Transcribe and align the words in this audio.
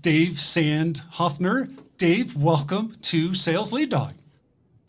Dave 0.00 0.40
Sand 0.40 1.02
Huffner. 1.12 1.70
Dave, 1.98 2.36
welcome 2.36 2.92
to 3.02 3.34
Sales 3.34 3.72
Lead 3.72 3.90
Dog. 3.90 4.14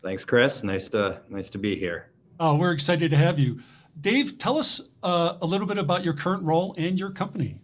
Thanks, 0.02 0.24
Chris. 0.24 0.62
Nice 0.62 0.88
to 0.90 1.20
nice 1.28 1.50
to 1.50 1.58
be 1.58 1.76
here. 1.76 2.10
Oh, 2.40 2.56
we're 2.56 2.72
excited 2.72 3.10
to 3.10 3.16
have 3.16 3.38
you. 3.38 3.60
Dave, 4.00 4.38
tell 4.38 4.58
us 4.58 4.80
uh, 5.02 5.34
a 5.40 5.46
little 5.46 5.66
bit 5.66 5.78
about 5.78 6.04
your 6.04 6.14
current 6.14 6.42
role 6.42 6.74
and 6.78 6.98
your 6.98 7.10
company. 7.10 7.58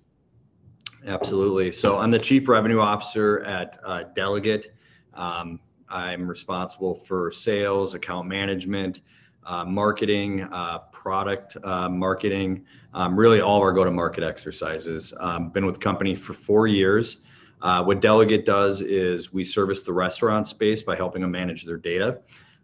Absolutely. 1.06 1.72
So 1.72 1.98
I'm 1.98 2.10
the 2.10 2.18
Chief 2.18 2.48
Revenue 2.48 2.80
Officer 2.80 3.40
at 3.44 3.78
uh, 3.84 4.04
Delaget. 4.16 4.66
Um, 5.14 5.60
I'm 5.88 6.28
responsible 6.28 7.02
for 7.06 7.32
sales, 7.32 7.94
account 7.94 8.28
management, 8.28 9.00
uh, 9.44 9.64
marketing, 9.64 10.42
uh, 10.42 10.78
product 10.92 11.56
uh, 11.64 11.88
marketing, 11.88 12.64
um, 12.94 13.16
really 13.16 13.40
all 13.40 13.56
of 13.56 13.62
our 13.62 13.72
go-to-market 13.72 14.22
exercises. 14.22 15.12
Um, 15.18 15.50
been 15.50 15.66
with 15.66 15.74
the 15.74 15.80
company 15.80 16.14
for 16.14 16.32
four 16.32 16.66
years. 16.66 17.18
Uh, 17.62 17.82
what 17.82 18.00
Delaget 18.00 18.44
does 18.44 18.80
is 18.80 19.32
we 19.32 19.44
service 19.44 19.82
the 19.82 19.92
restaurant 19.92 20.48
space 20.48 20.82
by 20.82 20.96
helping 20.96 21.22
them 21.22 21.30
manage 21.30 21.64
their 21.64 21.76
data. 21.76 22.18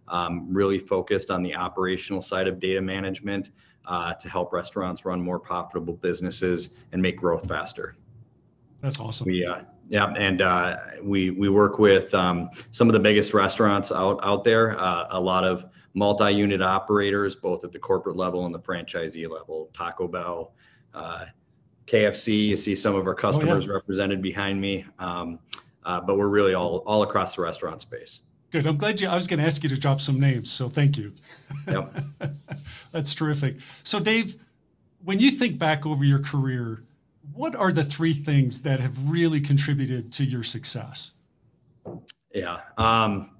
Um, 0.08 0.46
really 0.52 0.78
focused 0.78 1.30
on 1.30 1.42
the 1.42 1.54
operational 1.54 2.20
side 2.20 2.48
of 2.48 2.58
data 2.58 2.80
management 2.80 3.50
uh, 3.86 4.14
to 4.14 4.28
help 4.28 4.52
restaurants 4.52 5.04
run 5.04 5.20
more 5.20 5.38
profitable 5.38 5.94
businesses 5.94 6.70
and 6.92 7.00
make 7.00 7.16
growth 7.16 7.46
faster. 7.46 7.94
That's 8.82 8.98
awesome. 9.00 9.26
We, 9.26 9.46
uh, 9.46 9.60
yeah, 9.88 10.12
and 10.16 10.42
uh, 10.42 10.76
we 11.02 11.30
we 11.30 11.48
work 11.48 11.78
with 11.78 12.12
um, 12.14 12.50
some 12.70 12.88
of 12.88 12.92
the 12.92 13.00
biggest 13.00 13.34
restaurants 13.34 13.90
out 13.90 14.20
out 14.22 14.44
there. 14.44 14.78
Uh, 14.78 15.06
a 15.10 15.20
lot 15.20 15.44
of 15.44 15.64
multi-unit 15.94 16.62
operators, 16.62 17.34
both 17.34 17.64
at 17.64 17.72
the 17.72 17.78
corporate 17.78 18.16
level 18.16 18.46
and 18.46 18.54
the 18.54 18.60
franchisee 18.60 19.28
level. 19.28 19.70
Taco 19.74 20.06
Bell, 20.06 20.52
uh, 20.94 21.24
KFC. 21.88 22.46
You 22.48 22.56
see 22.56 22.74
some 22.74 22.94
of 22.94 23.06
our 23.06 23.14
customers 23.14 23.64
oh, 23.64 23.68
yeah. 23.68 23.74
represented 23.74 24.22
behind 24.22 24.60
me, 24.60 24.84
um, 24.98 25.38
uh, 25.84 26.00
but 26.00 26.16
we're 26.18 26.28
really 26.28 26.54
all 26.54 26.78
all 26.86 27.02
across 27.02 27.36
the 27.36 27.42
restaurant 27.42 27.80
space. 27.80 28.20
Good. 28.50 28.66
I'm 28.66 28.76
glad 28.76 29.00
you. 29.00 29.08
I 29.08 29.14
was 29.14 29.26
going 29.26 29.40
to 29.40 29.46
ask 29.46 29.62
you 29.62 29.68
to 29.68 29.78
drop 29.78 30.00
some 30.00 30.18
names, 30.18 30.50
so 30.50 30.68
thank 30.68 30.96
you. 30.96 31.12
Yep. 31.66 31.94
That's 32.92 33.14
terrific. 33.14 33.56
So, 33.84 34.00
Dave, 34.00 34.36
when 35.04 35.20
you 35.20 35.30
think 35.30 35.58
back 35.58 35.84
over 35.84 36.02
your 36.02 36.20
career, 36.20 36.82
what 37.34 37.54
are 37.54 37.72
the 37.72 37.84
three 37.84 38.14
things 38.14 38.62
that 38.62 38.80
have 38.80 39.10
really 39.10 39.40
contributed 39.40 40.12
to 40.12 40.24
your 40.24 40.42
success? 40.42 41.12
Yeah. 42.32 42.60
Um, 42.78 43.30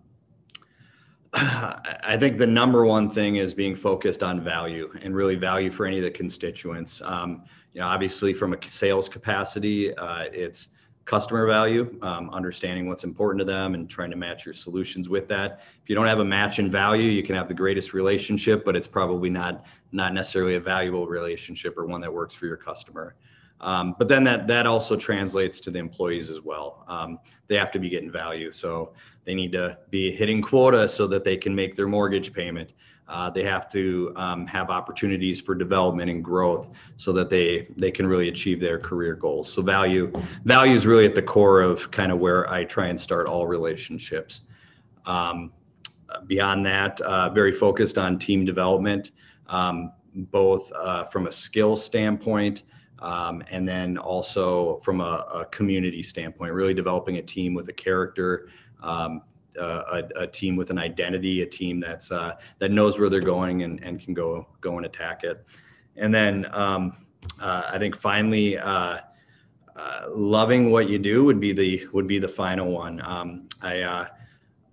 I 1.33 2.17
think 2.19 2.37
the 2.37 2.47
number 2.47 2.85
one 2.85 3.11
thing 3.11 3.37
is 3.37 3.55
being 3.55 3.77
focused 3.77 4.23
on 4.23 4.43
value 4.43 4.93
and 5.03 5.15
really 5.15 5.37
value 5.37 5.71
for 5.71 5.87
any 5.87 5.99
of 5.99 6.05
the 6.05 6.11
constituents. 6.11 7.01
Um, 7.03 7.45
you 7.79 7.85
know, 7.85 7.91
obviously 7.91 8.35
from 8.35 8.55
a 8.55 8.59
sales 8.69 9.09
capacity, 9.09 9.97
uh, 9.97 10.25
it's 10.33 10.71
customer 11.05 11.47
value, 11.47 11.97
um, 12.03 12.29
understanding 12.31 12.89
what's 12.89 13.05
important 13.05 13.39
to 13.39 13.45
them 13.45 13.75
and 13.75 13.89
trying 13.89 14.11
to 14.11 14.17
match 14.17 14.45
your 14.45 14.53
solutions 14.53 15.09
with 15.09 15.29
that. 15.29 15.61
If 15.81 15.89
you 15.89 15.95
don't 15.95 16.09
have 16.09 16.19
a 16.19 16.25
match 16.25 16.59
in 16.59 16.73
value, 16.73 17.09
you 17.09 17.23
can 17.23 17.37
have 17.37 17.47
the 17.47 17.55
greatest 17.55 17.93
relationship, 17.93 18.65
but 18.65 18.75
it's 18.75 18.89
probably 18.89 19.31
not 19.31 19.65
not 19.93 20.13
necessarily 20.13 20.57
a 20.57 20.61
valuable 20.61 21.07
relationship 21.07 21.79
or 21.79 21.87
one 21.87 22.01
that 22.01 22.13
works 22.13 22.35
for 22.35 22.47
your 22.47 22.57
customer. 22.57 23.15
Um, 23.61 23.95
but 23.97 24.09
then 24.09 24.25
that 24.25 24.49
that 24.49 24.67
also 24.67 24.97
translates 24.97 25.61
to 25.61 25.71
the 25.71 25.79
employees 25.79 26.31
as 26.31 26.41
well. 26.41 26.85
Um, 26.89 27.21
they 27.47 27.55
have 27.55 27.71
to 27.71 27.79
be 27.79 27.89
getting 27.89 28.11
value, 28.11 28.51
so 28.51 28.93
they 29.25 29.37
need 29.37 29.53
to 29.53 29.79
be 29.91 30.11
hitting 30.11 30.43
quota 30.43 30.89
so 30.89 31.07
that 31.07 31.23
they 31.23 31.37
can 31.37 31.55
make 31.55 31.77
their 31.77 31.87
mortgage 31.87 32.33
payment. 32.33 32.73
Uh, 33.09 33.31
they 33.31 33.43
have 33.43 33.71
to 33.73 34.13
um, 34.17 34.47
have 34.47 34.69
opportunities 34.69 35.41
for 35.41 35.55
development 35.55 36.11
and 36.11 36.23
growth 36.23 36.69
so 36.97 37.11
that 37.13 37.31
they 37.31 37.67
they 37.77 37.91
can 37.91 38.07
really 38.07 38.29
achieve 38.29 38.61
their 38.61 38.79
career 38.79 39.15
goals. 39.15 39.51
So 39.51 39.63
value 39.63 40.13
value 40.45 40.75
is 40.75 40.87
really 40.87 41.07
at 41.07 41.15
the 41.15 41.23
core 41.23 41.63
of 41.63 41.91
kind 41.91 42.13
of 42.13 42.19
where 42.19 42.51
I 42.51 42.65
try 42.65 42.89
and 42.89 43.01
start 43.01 43.27
all 43.27 43.47
relationships. 43.47 44.43
Um, 45.07 45.53
beyond 46.27 46.67
that, 46.67 47.01
uh, 47.01 47.31
very 47.31 47.55
focused 47.55 47.97
on 47.97 48.19
team 48.19 48.45
development, 48.45 49.13
um, 49.47 49.93
both 50.15 50.71
uh, 50.73 51.05
from 51.07 51.27
a 51.27 51.33
skill 51.33 51.77
standpoint. 51.77 52.65
Um, 53.01 53.45
and 53.49 53.67
then 53.67 53.97
also 53.97 54.81
from 54.85 55.01
a, 55.01 55.25
a, 55.33 55.45
community 55.53 56.03
standpoint, 56.03 56.53
really 56.53 56.75
developing 56.75 57.19
a 57.19 57.23
team 57.23 57.55
with 57.55 57.69
a 57.69 57.73
character, 57.73 58.49
um, 58.83 59.23
a, 59.59 60.09
a, 60.23 60.27
team 60.27 60.57
with 60.57 60.71
an 60.71 60.79
identity, 60.79 61.43
a 61.43 61.47
team 61.47 61.81
that's 61.81 62.11
uh, 62.11 62.37
that 62.59 62.71
knows 62.71 62.99
where 62.99 63.09
they're 63.09 63.21
going 63.21 63.63
and, 63.63 63.83
and 63.83 64.01
can 64.01 64.15
go 64.15 64.47
go 64.61 64.77
and 64.77 64.87
attack 64.87 65.25
it. 65.25 65.45
And 65.97 66.15
then 66.15 66.47
um, 66.53 66.97
uh, 67.41 67.63
I 67.73 67.79
think 67.79 67.97
finally, 67.97 68.59
uh, 68.59 68.99
uh, 69.77 70.03
loving 70.09 70.71
what 70.71 70.89
you 70.89 70.99
do 70.99 71.25
would 71.25 71.41
be 71.41 71.53
the 71.53 71.87
would 71.93 72.07
be 72.07 72.19
the 72.19 72.29
final 72.29 72.71
one. 72.71 73.01
Um, 73.05 73.49
I 73.61 73.83
uh, 73.83 74.07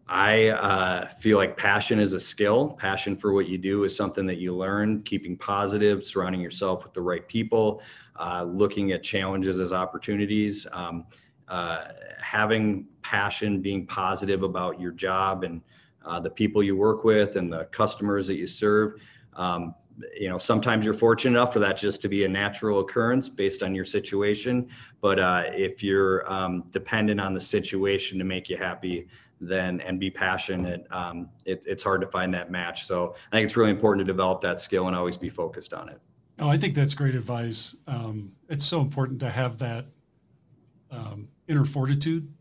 I 0.07 1.09
feel 1.19 1.37
like 1.37 1.57
passion 1.57 1.99
is 1.99 2.13
a 2.13 2.19
skill. 2.19 2.77
Passion 2.79 3.17
for 3.17 3.33
what 3.33 3.47
you 3.47 3.57
do 3.57 3.83
is 3.83 3.95
something 3.95 4.25
that 4.27 4.37
you 4.37 4.53
learn. 4.53 5.01
Keeping 5.03 5.37
positive, 5.37 6.05
surrounding 6.05 6.41
yourself 6.41 6.83
with 6.83 6.93
the 6.93 7.01
right 7.01 7.27
people, 7.27 7.81
uh, 8.19 8.43
looking 8.43 8.91
at 8.91 9.03
challenges 9.03 9.59
as 9.59 9.73
opportunities, 9.73 10.67
um, 10.71 11.05
uh, 11.47 11.85
having 12.19 12.87
passion, 13.01 13.61
being 13.61 13.85
positive 13.85 14.43
about 14.43 14.79
your 14.79 14.91
job 14.91 15.43
and 15.43 15.61
uh, 16.05 16.19
the 16.19 16.29
people 16.29 16.63
you 16.63 16.75
work 16.75 17.03
with 17.03 17.35
and 17.35 17.51
the 17.51 17.65
customers 17.65 18.27
that 18.27 18.35
you 18.35 18.47
serve. 18.47 18.93
Um, 19.33 19.75
you 20.17 20.29
know, 20.29 20.37
sometimes 20.37 20.85
you're 20.85 20.93
fortunate 20.93 21.39
enough 21.39 21.53
for 21.53 21.59
that 21.59 21.77
just 21.77 22.01
to 22.01 22.09
be 22.09 22.25
a 22.25 22.27
natural 22.27 22.79
occurrence 22.79 23.29
based 23.29 23.63
on 23.63 23.73
your 23.75 23.85
situation. 23.85 24.67
But 25.01 25.19
uh, 25.19 25.43
if 25.53 25.83
you're 25.83 26.31
um, 26.31 26.65
dependent 26.71 27.19
on 27.19 27.33
the 27.33 27.41
situation 27.41 28.17
to 28.19 28.23
make 28.23 28.49
you 28.49 28.57
happy, 28.57 29.07
then 29.41 29.81
and 29.81 29.99
be 29.99 30.09
passionate, 30.09 30.85
um, 30.91 31.29
it, 31.45 31.63
it's 31.67 31.83
hard 31.83 32.01
to 32.01 32.07
find 32.07 32.33
that 32.33 32.51
match. 32.51 32.87
So 32.87 33.15
I 33.31 33.35
think 33.35 33.45
it's 33.45 33.57
really 33.57 33.71
important 33.71 34.05
to 34.05 34.11
develop 34.11 34.41
that 34.41 34.59
skill 34.59 34.87
and 34.87 34.95
always 34.95 35.17
be 35.17 35.29
focused 35.29 35.73
on 35.73 35.89
it. 35.89 35.99
Oh, 36.39 36.49
I 36.49 36.57
think 36.57 36.75
that's 36.75 36.93
great 36.93 37.15
advice. 37.15 37.75
Um, 37.87 38.33
it's 38.49 38.65
so 38.65 38.81
important 38.81 39.19
to 39.21 39.29
have 39.29 39.57
that 39.59 39.85
um, 40.91 41.27
inner 41.47 41.65
fortitude, 41.65 42.31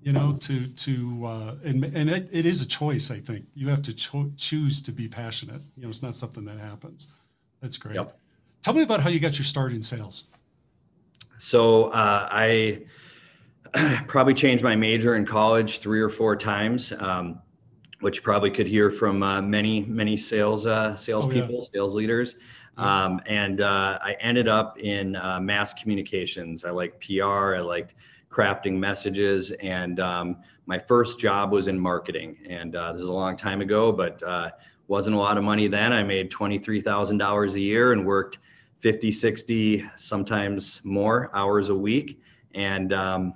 you 0.00 0.12
know, 0.12 0.34
to 0.40 0.66
to 0.68 1.26
uh, 1.26 1.54
and 1.64 1.84
and 1.84 2.10
it, 2.10 2.28
it 2.30 2.46
is 2.46 2.62
a 2.62 2.66
choice. 2.66 3.10
I 3.10 3.20
think 3.20 3.46
you 3.54 3.68
have 3.68 3.82
to 3.82 3.94
cho- 3.94 4.32
choose 4.36 4.82
to 4.82 4.92
be 4.92 5.08
passionate. 5.08 5.60
You 5.76 5.84
know, 5.84 5.88
it's 5.88 6.02
not 6.02 6.14
something 6.14 6.44
that 6.44 6.58
happens. 6.58 7.08
That's 7.60 7.76
great. 7.76 7.96
Yep. 7.96 8.16
Tell 8.62 8.74
me 8.74 8.82
about 8.82 9.00
how 9.00 9.08
you 9.08 9.20
got 9.20 9.38
your 9.38 9.44
start 9.44 9.72
in 9.72 9.82
sales. 9.82 10.24
So 11.38 11.86
uh, 11.86 12.28
I 12.30 12.82
probably 14.08 14.34
changed 14.34 14.62
my 14.62 14.76
major 14.76 15.16
in 15.16 15.26
college 15.26 15.80
three 15.80 16.00
or 16.00 16.10
four 16.10 16.36
times. 16.36 16.92
Um, 16.98 17.40
which 18.00 18.16
you 18.16 18.22
probably 18.22 18.50
could 18.50 18.66
hear 18.66 18.90
from 18.90 19.22
uh, 19.22 19.40
many 19.40 19.80
many 19.86 20.14
sales 20.14 20.66
uh, 20.66 20.94
salespeople, 20.94 21.56
oh, 21.56 21.60
yeah. 21.62 21.68
sales 21.72 21.94
leaders. 21.94 22.36
Um, 22.76 23.20
and 23.26 23.60
uh, 23.62 23.98
I 24.02 24.16
ended 24.20 24.46
up 24.46 24.78
in 24.78 25.16
uh, 25.16 25.40
mass 25.40 25.72
communications. 25.72 26.64
I 26.64 26.70
like 26.70 27.00
PR. 27.00 27.54
I 27.54 27.60
liked 27.60 27.94
crafting 28.34 28.74
messages. 28.74 29.50
And 29.52 30.00
um, 30.00 30.36
my 30.66 30.78
first 30.78 31.18
job 31.18 31.52
was 31.52 31.66
in 31.66 31.78
marketing. 31.78 32.36
And 32.48 32.74
uh, 32.74 32.92
this 32.92 33.02
is 33.02 33.08
a 33.08 33.12
long 33.12 33.36
time 33.36 33.60
ago, 33.60 33.92
but 33.92 34.22
uh, 34.22 34.50
wasn't 34.88 35.16
a 35.16 35.18
lot 35.18 35.38
of 35.38 35.44
money 35.44 35.68
then. 35.68 35.92
I 35.92 36.02
made 36.02 36.30
$23,000 36.30 37.54
a 37.54 37.60
year 37.60 37.92
and 37.92 38.04
worked 38.04 38.38
50, 38.80 39.12
60, 39.12 39.84
sometimes 39.96 40.84
more 40.84 41.30
hours 41.34 41.68
a 41.68 41.74
week. 41.74 42.20
And, 42.54 42.92
um, 42.92 43.34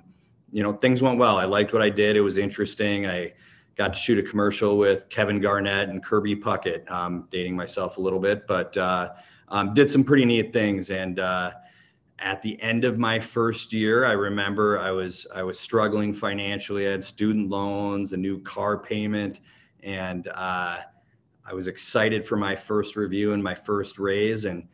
you 0.51 0.63
know, 0.63 0.73
things 0.73 1.01
went 1.01 1.17
well. 1.17 1.37
I 1.37 1.45
liked 1.45 1.73
what 1.73 1.81
I 1.81 1.89
did. 1.89 2.15
It 2.15 2.21
was 2.21 2.37
interesting. 2.37 3.07
I 3.07 3.33
got 3.75 3.93
to 3.93 3.99
shoot 3.99 4.17
a 4.23 4.29
commercial 4.29 4.77
with 4.77 5.07
Kevin 5.09 5.39
Garnett 5.39 5.89
and 5.89 6.03
Kirby 6.03 6.35
Puckett, 6.35 6.89
um, 6.91 7.27
dating 7.31 7.55
myself 7.55 7.97
a 7.97 8.01
little 8.01 8.19
bit, 8.19 8.45
but 8.45 8.75
uh, 8.77 9.11
um, 9.49 9.73
did 9.73 9.89
some 9.89 10.03
pretty 10.03 10.25
neat 10.25 10.51
things. 10.51 10.89
And 10.89 11.19
uh, 11.19 11.51
at 12.19 12.41
the 12.41 12.61
end 12.61 12.83
of 12.83 12.97
my 12.97 13.19
first 13.19 13.71
year, 13.71 14.05
I 14.05 14.11
remember 14.11 14.79
I 14.79 14.91
was 14.91 15.25
I 15.33 15.43
was 15.43 15.59
struggling 15.59 16.13
financially. 16.13 16.87
I 16.87 16.91
had 16.91 17.03
student 17.03 17.49
loans, 17.49 18.13
a 18.13 18.17
new 18.17 18.41
car 18.41 18.77
payment, 18.77 19.39
and 19.83 20.27
uh, 20.27 20.79
I 21.45 21.53
was 21.53 21.67
excited 21.67 22.27
for 22.27 22.35
my 22.35 22.55
first 22.55 22.95
review 22.95 23.33
and 23.33 23.43
my 23.43 23.55
first 23.55 23.99
raise, 23.99 24.45
and 24.45 24.67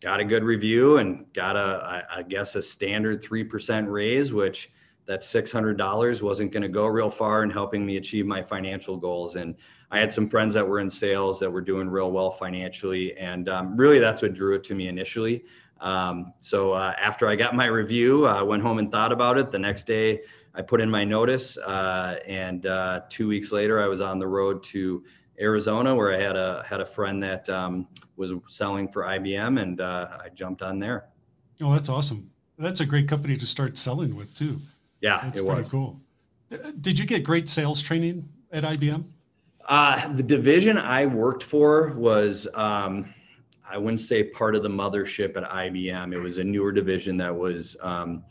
got 0.00 0.20
a 0.20 0.24
good 0.24 0.44
review 0.44 0.98
and 0.98 1.32
got 1.32 1.56
a 1.56 2.04
I, 2.10 2.22
guess 2.22 2.56
a 2.56 2.62
standard 2.62 3.22
three 3.22 3.44
percent 3.44 3.88
raise, 3.88 4.32
which 4.32 4.70
that 5.06 5.20
$600 5.20 6.22
wasn't 6.22 6.52
going 6.52 6.62
to 6.62 6.68
go 6.68 6.86
real 6.86 7.10
far 7.10 7.42
in 7.42 7.50
helping 7.50 7.84
me 7.84 7.96
achieve 7.96 8.24
my 8.24 8.40
financial 8.40 8.96
goals. 8.96 9.34
And 9.34 9.56
I 9.90 9.98
had 9.98 10.12
some 10.12 10.28
friends 10.28 10.54
that 10.54 10.66
were 10.66 10.78
in 10.78 10.88
sales 10.88 11.40
that 11.40 11.50
were 11.50 11.60
doing 11.60 11.88
real 11.88 12.12
well 12.12 12.30
financially. 12.30 13.16
And 13.16 13.48
um, 13.48 13.76
really, 13.76 13.98
that's 13.98 14.22
what 14.22 14.34
drew 14.34 14.54
it 14.54 14.64
to 14.64 14.74
me 14.74 14.86
initially. 14.88 15.44
Um, 15.82 16.32
so 16.40 16.72
uh, 16.72 16.94
after 16.98 17.26
I 17.26 17.36
got 17.36 17.54
my 17.54 17.66
review, 17.66 18.26
I 18.26 18.40
went 18.42 18.62
home 18.62 18.78
and 18.78 18.90
thought 18.90 19.12
about 19.12 19.36
it. 19.36 19.50
The 19.50 19.58
next 19.58 19.86
day, 19.86 20.22
I 20.54 20.62
put 20.62 20.80
in 20.80 20.90
my 20.90 21.04
notice. 21.04 21.58
Uh, 21.58 22.18
and 22.26 22.66
uh, 22.66 23.02
two 23.10 23.28
weeks 23.28 23.52
later, 23.52 23.82
I 23.82 23.86
was 23.88 24.00
on 24.00 24.18
the 24.18 24.26
road 24.26 24.62
to 24.64 25.02
Arizona, 25.40 25.94
where 25.94 26.14
I 26.14 26.18
had 26.20 26.36
a 26.36 26.64
had 26.66 26.80
a 26.80 26.86
friend 26.86 27.22
that 27.22 27.48
um, 27.50 27.88
was 28.16 28.32
selling 28.48 28.88
for 28.88 29.02
IBM, 29.02 29.60
and 29.60 29.80
uh, 29.80 30.18
I 30.24 30.28
jumped 30.28 30.62
on 30.62 30.78
there. 30.78 31.06
Oh, 31.60 31.72
that's 31.72 31.88
awesome! 31.88 32.30
That's 32.58 32.80
a 32.80 32.86
great 32.86 33.08
company 33.08 33.36
to 33.36 33.46
start 33.46 33.76
selling 33.76 34.14
with 34.14 34.34
too. 34.34 34.60
Yeah, 35.00 35.20
that's 35.22 35.40
it 35.40 35.44
pretty 35.44 35.60
was. 35.60 35.68
cool. 35.68 36.00
Did 36.80 36.98
you 36.98 37.06
get 37.06 37.24
great 37.24 37.48
sales 37.48 37.82
training 37.82 38.28
at 38.52 38.62
IBM? 38.62 39.04
Uh, 39.68 40.12
the 40.14 40.22
division 40.22 40.76
I 40.76 41.06
worked 41.06 41.42
for 41.42 41.92
was, 41.94 42.46
um, 42.54 43.14
I 43.72 43.78
wouldn't 43.78 44.00
say 44.00 44.22
part 44.22 44.54
of 44.54 44.62
the 44.62 44.68
mothership 44.68 45.36
at 45.36 45.44
IBM. 45.44 46.12
It 46.12 46.18
was 46.18 46.36
a 46.38 46.44
newer 46.44 46.72
division 46.72 47.16
that 47.16 47.34
was 47.34 47.74
um, 47.80 48.22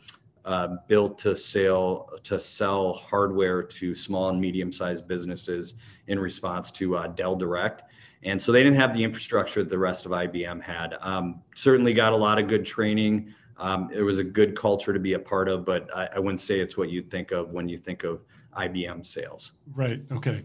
uh, 0.44 0.76
built 0.86 1.18
to 1.18 1.36
sell 1.36 2.10
to 2.22 2.38
sell 2.38 2.94
hardware 2.94 3.62
to 3.62 3.94
small 3.94 4.28
and 4.28 4.40
medium-sized 4.40 5.08
businesses 5.08 5.74
in 6.06 6.18
response 6.18 6.70
to 6.72 6.96
uh, 6.96 7.08
Dell 7.08 7.34
Direct. 7.34 7.82
And 8.22 8.40
so 8.40 8.52
they 8.52 8.62
didn't 8.62 8.78
have 8.78 8.94
the 8.94 9.02
infrastructure 9.02 9.64
that 9.64 9.68
the 9.68 9.78
rest 9.78 10.06
of 10.06 10.12
IBM 10.12 10.62
had. 10.62 10.94
Um, 11.00 11.42
certainly 11.56 11.92
got 11.92 12.12
a 12.12 12.16
lot 12.16 12.38
of 12.38 12.46
good 12.46 12.64
training. 12.64 13.34
Um, 13.56 13.90
it 13.92 14.02
was 14.02 14.20
a 14.20 14.24
good 14.24 14.56
culture 14.56 14.92
to 14.92 15.00
be 15.00 15.14
a 15.14 15.18
part 15.18 15.48
of, 15.48 15.64
but 15.64 15.88
I, 15.94 16.08
I 16.14 16.18
wouldn't 16.20 16.40
say 16.40 16.60
it's 16.60 16.76
what 16.76 16.88
you'd 16.88 17.10
think 17.10 17.32
of 17.32 17.50
when 17.50 17.68
you 17.68 17.78
think 17.78 18.04
of 18.04 18.22
IBM 18.56 19.04
sales. 19.04 19.52
Right. 19.74 20.02
Okay. 20.12 20.44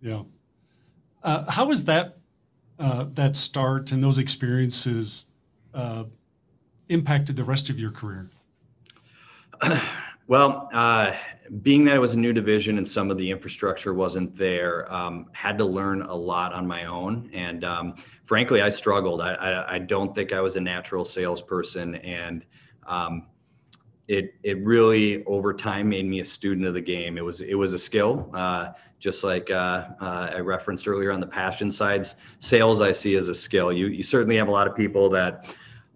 Yeah. 0.00 0.22
Uh, 1.22 1.50
how 1.50 1.66
was 1.66 1.84
that 1.84 2.19
uh, 2.80 3.04
that 3.14 3.36
start 3.36 3.92
and 3.92 4.02
those 4.02 4.18
experiences 4.18 5.26
uh, 5.74 6.04
impacted 6.88 7.36
the 7.36 7.44
rest 7.44 7.68
of 7.68 7.78
your 7.78 7.90
career? 7.90 8.30
well, 10.26 10.68
uh, 10.72 11.12
being 11.62 11.84
that 11.84 11.96
it 11.96 11.98
was 11.98 12.14
a 12.14 12.18
new 12.18 12.32
division 12.32 12.78
and 12.78 12.88
some 12.88 13.10
of 13.10 13.18
the 13.18 13.30
infrastructure 13.30 13.92
wasn't 13.92 14.34
there, 14.34 14.90
um, 14.92 15.26
had 15.32 15.58
to 15.58 15.64
learn 15.64 16.02
a 16.02 16.14
lot 16.14 16.52
on 16.52 16.66
my 16.66 16.86
own. 16.86 17.30
And 17.34 17.64
um, 17.64 17.96
frankly, 18.24 18.62
I 18.62 18.70
struggled. 18.70 19.20
I, 19.20 19.34
I, 19.34 19.74
I, 19.74 19.78
don't 19.78 20.14
think 20.14 20.32
I 20.32 20.40
was 20.40 20.56
a 20.56 20.60
natural 20.60 21.04
salesperson, 21.04 21.96
and 21.96 22.44
um, 22.86 23.26
it 24.10 24.34
it 24.42 24.58
really 24.64 25.24
over 25.26 25.54
time 25.54 25.88
made 25.88 26.04
me 26.04 26.18
a 26.18 26.24
student 26.24 26.66
of 26.66 26.74
the 26.74 26.80
game. 26.80 27.16
It 27.16 27.24
was 27.24 27.40
it 27.40 27.54
was 27.54 27.74
a 27.74 27.78
skill. 27.78 28.28
Uh, 28.34 28.72
just 28.98 29.22
like 29.22 29.50
uh, 29.50 29.86
uh, 30.00 30.30
I 30.34 30.40
referenced 30.40 30.88
earlier 30.88 31.12
on 31.12 31.20
the 31.20 31.28
passion 31.28 31.70
sides, 31.70 32.16
sales 32.40 32.80
I 32.80 32.90
see 32.90 33.14
as 33.14 33.28
a 33.28 33.34
skill. 33.34 33.72
You 33.72 33.86
you 33.86 34.02
certainly 34.02 34.36
have 34.36 34.48
a 34.48 34.50
lot 34.50 34.66
of 34.66 34.74
people 34.74 35.08
that 35.10 35.44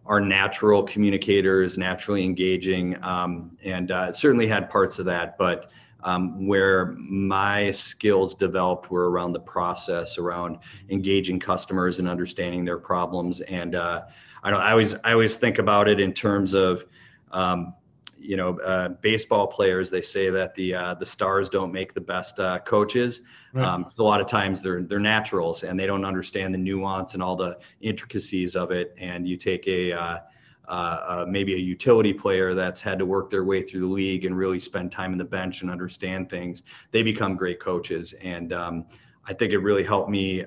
are 0.07 0.21
natural 0.21 0.85
communicators, 0.85 1.77
naturally 1.77 2.25
engaging, 2.25 3.03
um, 3.03 3.59
and 3.65 3.91
uh, 3.91 4.13
certainly 4.13 4.47
had 4.47 4.71
parts 4.71 5.01
of 5.01 5.07
that. 5.07 5.37
But 5.37 5.73
um, 6.05 6.47
where 6.47 6.93
my 6.99 7.73
skills 7.73 8.35
developed 8.35 8.93
were 8.93 9.11
around 9.11 9.33
the 9.33 9.41
process, 9.41 10.19
around 10.19 10.59
engaging 10.89 11.41
customers 11.41 11.99
and 11.99 12.09
understanding 12.09 12.65
their 12.65 12.79
problems. 12.79 13.41
And 13.41 13.75
uh, 13.75 14.03
I 14.45 14.53
don't. 14.53 14.61
I 14.61 14.71
always 14.71 14.95
I 15.03 15.13
always 15.15 15.35
think 15.35 15.59
about 15.59 15.89
it 15.89 15.99
in 15.99 16.13
terms 16.13 16.55
of. 16.55 16.85
Um, 17.33 17.75
you 18.25 18.37
know, 18.37 18.59
uh, 18.61 18.89
baseball 18.89 19.47
players, 19.47 19.91
they 19.91 20.03
say 20.03 20.31
that 20.31 20.55
the 20.55 20.75
uh, 20.75 20.95
the 20.95 21.07
stars 21.07 21.49
don't 21.49 21.73
make 21.73 21.95
the 21.95 22.01
best 22.01 22.41
uh, 22.41 22.59
coaches. 22.61 23.21
Right. 23.53 23.65
Um, 23.65 23.91
a 23.99 24.03
lot 24.03 24.21
of 24.21 24.27
times 24.27 24.63
they're 24.63 24.83
they're 24.83 24.99
naturals 24.99 25.63
and 25.63 25.79
they 25.79 25.87
don't 25.87 26.05
understand 26.05 26.55
the 26.55 26.59
nuance 26.59 27.15
and 27.15 27.23
all 27.23 27.37
the 27.37 27.59
intricacies 27.81 28.57
of 28.57 28.71
it. 28.71 28.95
And 28.99 29.29
you 29.29 29.37
take 29.37 29.67
a 29.69 29.93
uh, 29.93 30.19
uh, 30.67 30.71
uh, 30.71 31.27
maybe 31.29 31.55
a 31.55 31.59
utility 31.59 32.13
player 32.13 32.55
that's 32.55 32.81
had 32.81 32.99
to 32.99 33.07
work 33.07 33.31
their 33.31 33.45
way 33.45 33.63
through 33.63 33.81
the 33.81 33.87
league 33.87 34.25
and 34.25 34.37
really 34.37 34.59
spend 34.59 34.91
time 34.91 35.13
in 35.13 35.19
the 35.19 35.25
bench 35.25 35.61
and 35.61 35.71
understand 35.71 36.31
things. 36.31 36.63
They 36.91 37.03
become 37.03 37.37
great 37.37 37.61
coaches, 37.61 38.15
and 38.23 38.53
um, 38.53 38.87
I 39.27 39.35
think 39.35 39.53
it 39.53 39.59
really 39.59 39.85
helped 39.85 40.11
me 40.11 40.45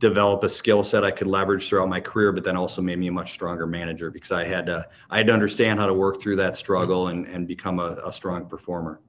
develop 0.00 0.42
a 0.42 0.48
skill 0.48 0.82
set 0.82 1.04
I 1.04 1.10
could 1.10 1.26
leverage 1.26 1.68
throughout 1.68 1.88
my 1.88 2.00
career, 2.00 2.32
but 2.32 2.42
then 2.42 2.56
also 2.56 2.82
made 2.82 2.98
me 2.98 3.06
a 3.08 3.12
much 3.12 3.32
stronger 3.32 3.66
manager 3.66 4.10
because 4.10 4.32
I 4.32 4.44
had 4.44 4.66
to 4.66 4.86
I 5.10 5.18
had 5.18 5.26
to 5.28 5.32
understand 5.32 5.78
how 5.78 5.86
to 5.86 5.94
work 5.94 6.20
through 6.20 6.36
that 6.36 6.56
struggle 6.56 7.08
and, 7.08 7.26
and 7.26 7.46
become 7.46 7.78
a, 7.78 7.98
a 8.04 8.12
strong 8.12 8.46
performer. 8.46 9.00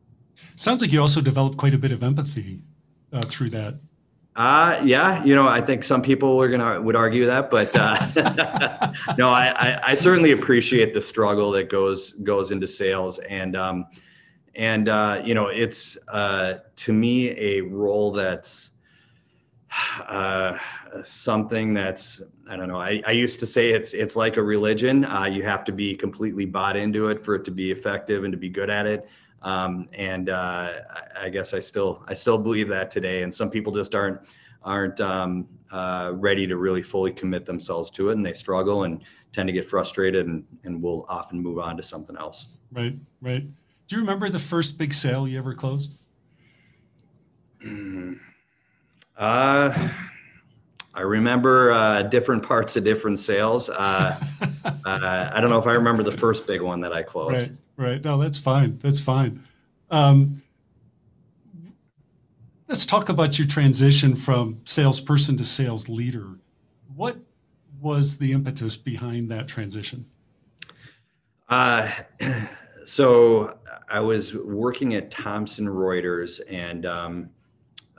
Sounds 0.56 0.82
like 0.82 0.92
you 0.92 1.02
also 1.02 1.22
developed 1.22 1.58
quite 1.58 1.74
a 1.74 1.78
bit 1.78 1.92
of 1.92 2.04
empathy 2.04 2.62
uh, 3.14 3.22
through 3.22 3.50
that. 3.52 3.76
Uh, 4.36 4.82
yeah, 4.84 5.24
you 5.26 5.36
know, 5.36 5.48
I 5.48 5.62
think 5.62 5.84
some 5.84 6.02
people 6.02 6.42
are 6.42 6.50
gonna 6.50 6.82
would 6.82 6.96
argue 6.96 7.26
that, 7.26 7.50
but 7.50 7.74
uh, 7.76 8.94
no, 9.18 9.30
I, 9.30 9.48
I, 9.58 9.92
I, 9.92 9.96
certainly 9.96 10.32
appreciate 10.32 10.94
the 10.94 11.02
struggle 11.02 11.52
that 11.52 11.70
goes 11.70 12.14
goes 12.14 12.52
into 12.52 12.66
sales, 12.66 13.20
and 13.20 13.58
um, 13.58 13.88
and 14.56 14.88
uh, 14.88 15.22
you 15.26 15.34
know, 15.34 15.48
it's 15.48 15.98
uh, 16.08 16.60
to 16.78 16.94
me 16.94 17.32
a 17.32 17.62
role 17.62 18.14
that's 18.14 18.72
uh, 20.08 20.58
something 21.04 21.74
that's 21.74 22.22
I 22.50 22.56
don't 22.56 22.68
know. 22.68 22.80
I, 22.80 23.02
I 23.08 23.12
used 23.12 23.40
to 23.40 23.48
say 23.48 23.72
it's 23.72 23.94
it's 23.94 24.16
like 24.16 24.38
a 24.38 24.44
religion. 24.44 25.06
Uh, 25.06 25.26
you 25.26 25.44
have 25.44 25.64
to 25.66 25.72
be 25.72 25.96
completely 25.96 26.46
bought 26.46 26.76
into 26.76 27.08
it 27.08 27.24
for 27.24 27.36
it 27.36 27.46
to 27.46 27.52
be 27.52 27.72
effective 27.72 28.24
and 28.24 28.32
to 28.32 28.38
be 28.38 28.50
good 28.50 28.70
at 28.70 28.86
it. 28.86 29.08
Um, 29.42 29.88
and 29.94 30.30
uh, 30.30 30.74
I, 30.90 31.26
I 31.26 31.30
guess 31.30 31.54
I 31.54 31.60
still 31.60 32.04
I 32.08 32.14
still 32.14 32.38
believe 32.38 32.68
that 32.70 32.92
today. 32.92 33.24
And 33.24 33.34
some 33.34 33.50
people 33.50 33.74
just 33.74 33.96
aren't 33.96 34.20
aren't 34.64 35.00
um, 35.00 35.48
uh, 35.72 36.12
ready 36.16 36.46
to 36.48 36.58
really 36.58 36.84
fully 36.84 37.12
commit 37.12 37.46
themselves 37.46 37.90
to 37.92 38.10
it, 38.10 38.14
and 38.14 38.26
they 38.26 38.34
struggle 38.34 38.84
and 38.84 39.02
tend 39.34 39.48
to 39.48 39.54
get 39.54 39.70
frustrated, 39.70 40.28
and 40.28 40.44
and 40.64 40.82
will 40.82 41.06
often 41.08 41.42
move 41.42 41.60
on 41.60 41.78
to 41.78 41.84
something 41.84 42.18
else. 42.18 42.48
Right, 42.72 42.96
right. 43.22 43.44
Do 43.88 43.96
you 43.96 44.02
remember 44.02 44.30
the 44.30 44.40
first 44.40 44.78
big 44.78 44.94
sale 44.94 45.28
you 45.28 45.38
ever 45.38 45.54
closed? 45.54 45.96
Uh, 49.18 49.90
I 50.94 51.02
remember 51.02 51.72
uh, 51.72 52.04
different 52.04 52.44
parts 52.44 52.76
of 52.76 52.84
different 52.84 53.20
sales. 53.20 53.70
Uh, 53.70 54.20
uh, 54.66 55.30
I 55.34 55.40
don't 55.40 55.50
know 55.50 55.60
if 55.60 55.68
I 55.68 55.74
remember 55.74 56.04
the 56.04 56.18
first 56.18 56.46
big 56.46 56.62
one 56.62 56.82
that 56.82 56.92
I 56.92 57.04
closed. 57.04 57.42
Right, 57.42 57.52
right. 57.78 58.04
No, 58.04 58.18
that's 58.18 58.38
fine. 58.38 58.78
That's 58.80 59.00
fine. 59.00 59.44
Um, 59.90 60.42
let's 62.68 62.86
talk 62.86 63.10
about 63.10 63.38
your 63.40 63.48
transition 63.48 64.16
from 64.16 64.62
salesperson 64.66 65.38
to 65.38 65.46
sales 65.46 65.88
leader. 65.88 66.28
What 66.96 67.18
was 67.80 68.18
the 68.18 68.34
impetus 68.34 68.76
behind 68.76 69.30
that 69.32 69.48
transition? 69.48 70.06
Uh, 71.50 71.90
so 72.86 73.58
I 73.90 74.00
was 74.00 74.36
working 74.36 74.96
at 74.96 75.10
Thomson 75.10 75.68
Reuters 75.68 76.42
and 76.50 76.86
um, 76.86 77.30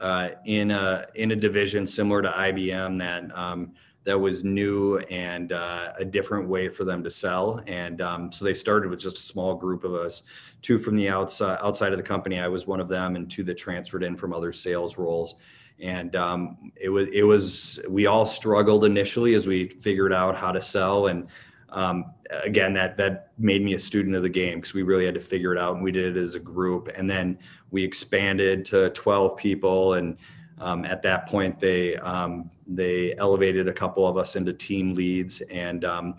uh, 0.03 0.31
in 0.45 0.73
a 0.73 1.07
in 1.15 1.31
a 1.31 1.37
division 1.37 1.87
similar 1.87 2.21
to 2.23 2.29
IBM 2.29 2.99
that 2.99 3.39
um, 3.39 3.73
that 4.05 4.19
was 4.19 4.43
new 4.43 4.99
and 4.99 5.53
uh, 5.53 5.93
a 5.97 6.05
different 6.05 6.49
way 6.49 6.69
for 6.69 6.85
them 6.85 7.05
to 7.05 7.11
sell. 7.11 7.63
And 7.69 8.03
um, 8.03 8.33
so 8.33 8.45
they 8.45 8.53
started 8.53 8.91
with 8.91 8.99
just 8.99 9.21
a 9.21 9.23
small 9.23 9.55
group 9.55 9.85
of 9.85 9.95
us, 9.95 10.25
two 10.61 10.77
from 10.77 10.97
the 10.97 11.09
outside 11.09 11.59
outside 11.63 11.93
of 11.93 11.99
the 11.99 12.05
company. 12.05 12.41
I 12.41 12.49
was 12.49 12.67
one 12.67 12.81
of 12.81 12.89
them, 12.89 13.15
and 13.15 13.31
two 13.31 13.45
that 13.45 13.55
transferred 13.55 14.03
in 14.03 14.17
from 14.17 14.35
other 14.35 14.53
sales 14.53 14.99
roles. 14.99 15.37
And 15.81 16.17
um, 16.17 16.73
it 16.75 16.89
was 16.89 17.09
it 17.13 17.23
was 17.23 17.81
we 17.89 18.07
all 18.07 18.27
struggled 18.27 18.85
initially 18.85 19.35
as 19.35 19.47
we 19.47 19.69
figured 19.69 20.13
out 20.13 20.37
how 20.37 20.51
to 20.51 20.61
sell 20.61 21.07
and 21.07 21.29
um, 21.73 22.13
again, 22.31 22.75
that 22.75 22.97
that 22.99 23.33
made 23.39 23.63
me 23.63 23.75
a 23.75 23.81
student 23.81 24.15
of 24.15 24.23
the 24.23 24.29
game 24.29 24.61
because 24.61 24.75
we 24.75 24.83
really 24.83 25.07
had 25.07 25.15
to 25.15 25.21
figure 25.21 25.55
it 25.55 25.59
out, 25.59 25.75
and 25.75 25.83
we 25.83 25.91
did 25.91 26.17
it 26.17 26.21
as 26.21 26.35
a 26.35 26.41
group. 26.41 26.91
And 26.95 27.09
then 27.09 27.39
we 27.73 27.83
expanded 27.83 28.64
to 28.67 28.91
12 28.91 29.37
people, 29.37 29.95
and 29.95 30.17
um, 30.61 30.85
at 30.85 31.02
that 31.02 31.26
point, 31.26 31.59
they 31.59 31.97
um, 31.97 32.49
they 32.69 33.17
elevated 33.17 33.67
a 33.67 33.73
couple 33.73 34.07
of 34.07 34.17
us 34.17 34.37
into 34.37 34.52
team 34.52 34.95
leads, 34.95 35.41
and 35.41 35.85
um, 35.85 36.14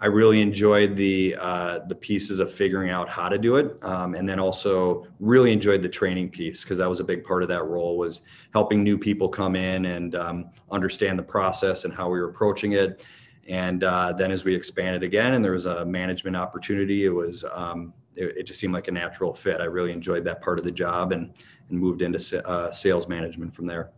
I 0.00 0.06
really 0.06 0.40
enjoyed 0.40 0.96
the 0.96 1.36
uh, 1.38 1.80
the 1.88 1.94
pieces 1.94 2.38
of 2.38 2.50
figuring 2.50 2.88
out 2.88 3.10
how 3.10 3.28
to 3.28 3.36
do 3.36 3.56
it, 3.56 3.76
um, 3.82 4.14
and 4.14 4.26
then 4.26 4.40
also 4.40 5.06
really 5.20 5.52
enjoyed 5.52 5.82
the 5.82 5.90
training 5.90 6.30
piece 6.30 6.62
because 6.62 6.78
that 6.78 6.88
was 6.88 7.00
a 7.00 7.04
big 7.04 7.24
part 7.24 7.42
of 7.42 7.50
that 7.50 7.64
role 7.64 7.98
was 7.98 8.22
helping 8.54 8.82
new 8.82 8.96
people 8.96 9.28
come 9.28 9.56
in 9.56 9.84
and 9.84 10.14
um, 10.14 10.50
understand 10.70 11.18
the 11.18 11.22
process 11.22 11.84
and 11.84 11.92
how 11.92 12.08
we 12.08 12.18
were 12.18 12.30
approaching 12.30 12.72
it 12.72 13.02
and 13.48 13.82
uh, 13.82 14.12
then 14.12 14.30
as 14.30 14.44
we 14.44 14.54
expanded 14.54 15.02
again 15.02 15.34
and 15.34 15.44
there 15.44 15.52
was 15.52 15.66
a 15.66 15.84
management 15.84 16.36
opportunity, 16.36 17.04
it 17.04 17.10
was 17.10 17.44
um, 17.52 17.92
it, 18.16 18.36
it, 18.38 18.42
just 18.44 18.60
seemed 18.60 18.74
like 18.74 18.88
a 18.88 18.92
natural 18.92 19.34
fit. 19.34 19.60
I 19.60 19.64
really 19.64 19.92
enjoyed 19.92 20.24
that 20.24 20.42
part 20.42 20.58
of 20.58 20.64
the 20.64 20.72
job 20.72 21.12
and 21.12 21.32
and 21.68 21.78
moved 21.78 22.02
into 22.02 22.46
uh, 22.46 22.70
sales 22.70 23.08
management 23.08 23.54
from 23.54 23.66
there. 23.66 23.90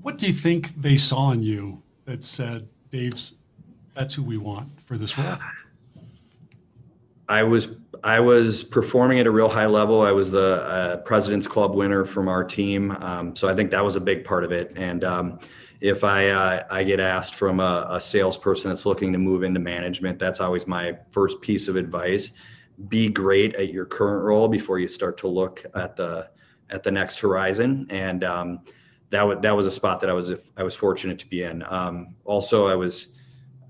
What 0.00 0.18
do 0.18 0.26
you 0.26 0.32
think 0.32 0.80
they 0.80 0.96
saw 0.96 1.32
in 1.32 1.42
you 1.42 1.82
that 2.04 2.24
said, 2.24 2.68
"Dave's, 2.90 3.36
that's 3.94 4.14
who 4.14 4.22
we 4.22 4.38
want 4.38 4.80
for 4.80 4.96
this 4.96 5.18
role"? 5.18 5.36
I 7.28 7.42
was 7.42 7.68
I 8.04 8.20
was 8.20 8.62
performing 8.62 9.18
at 9.18 9.26
a 9.26 9.30
real 9.30 9.48
high 9.48 9.66
level. 9.66 10.02
I 10.02 10.12
was 10.12 10.30
the 10.30 10.62
uh, 10.62 10.96
President's 10.98 11.46
Club 11.46 11.74
winner 11.74 12.04
from 12.04 12.28
our 12.28 12.44
team, 12.44 12.92
um, 12.92 13.34
so 13.34 13.48
I 13.48 13.54
think 13.54 13.70
that 13.72 13.84
was 13.84 13.96
a 13.96 14.00
big 14.00 14.24
part 14.24 14.44
of 14.44 14.52
it. 14.52 14.72
And 14.76 15.04
um, 15.04 15.40
if 15.80 16.04
I 16.04 16.28
uh, 16.28 16.66
I 16.70 16.82
get 16.82 17.00
asked 17.00 17.34
from 17.34 17.60
a, 17.60 17.86
a, 17.90 18.00
salesperson 18.00 18.70
that's 18.70 18.84
looking 18.84 19.12
to 19.12 19.18
move 19.18 19.42
into 19.42 19.60
management, 19.60 20.18
that's 20.18 20.40
always 20.40 20.66
my 20.66 20.98
first 21.10 21.40
piece 21.40 21.68
of 21.68 21.76
advice. 21.76 22.32
Be 22.88 23.08
great 23.08 23.54
at 23.54 23.72
your 23.72 23.84
current 23.84 24.24
role 24.24 24.48
before 24.48 24.78
you 24.78 24.88
start 24.88 25.18
to 25.18 25.28
look 25.28 25.64
at 25.74 25.96
the 25.96 26.30
at 26.70 26.82
the 26.82 26.90
next 26.90 27.18
horizon. 27.18 27.86
And 27.90 28.24
um, 28.24 28.60
that 29.10 29.22
was 29.22 29.38
that 29.42 29.56
was 29.56 29.66
a 29.66 29.70
spot 29.70 30.00
that 30.00 30.10
I 30.10 30.12
was 30.12 30.32
I 30.56 30.62
was 30.62 30.74
fortunate 30.74 31.18
to 31.20 31.26
be 31.26 31.44
in. 31.44 31.62
Um, 31.68 32.14
also, 32.24 32.66
I 32.66 32.74
was 32.74 33.08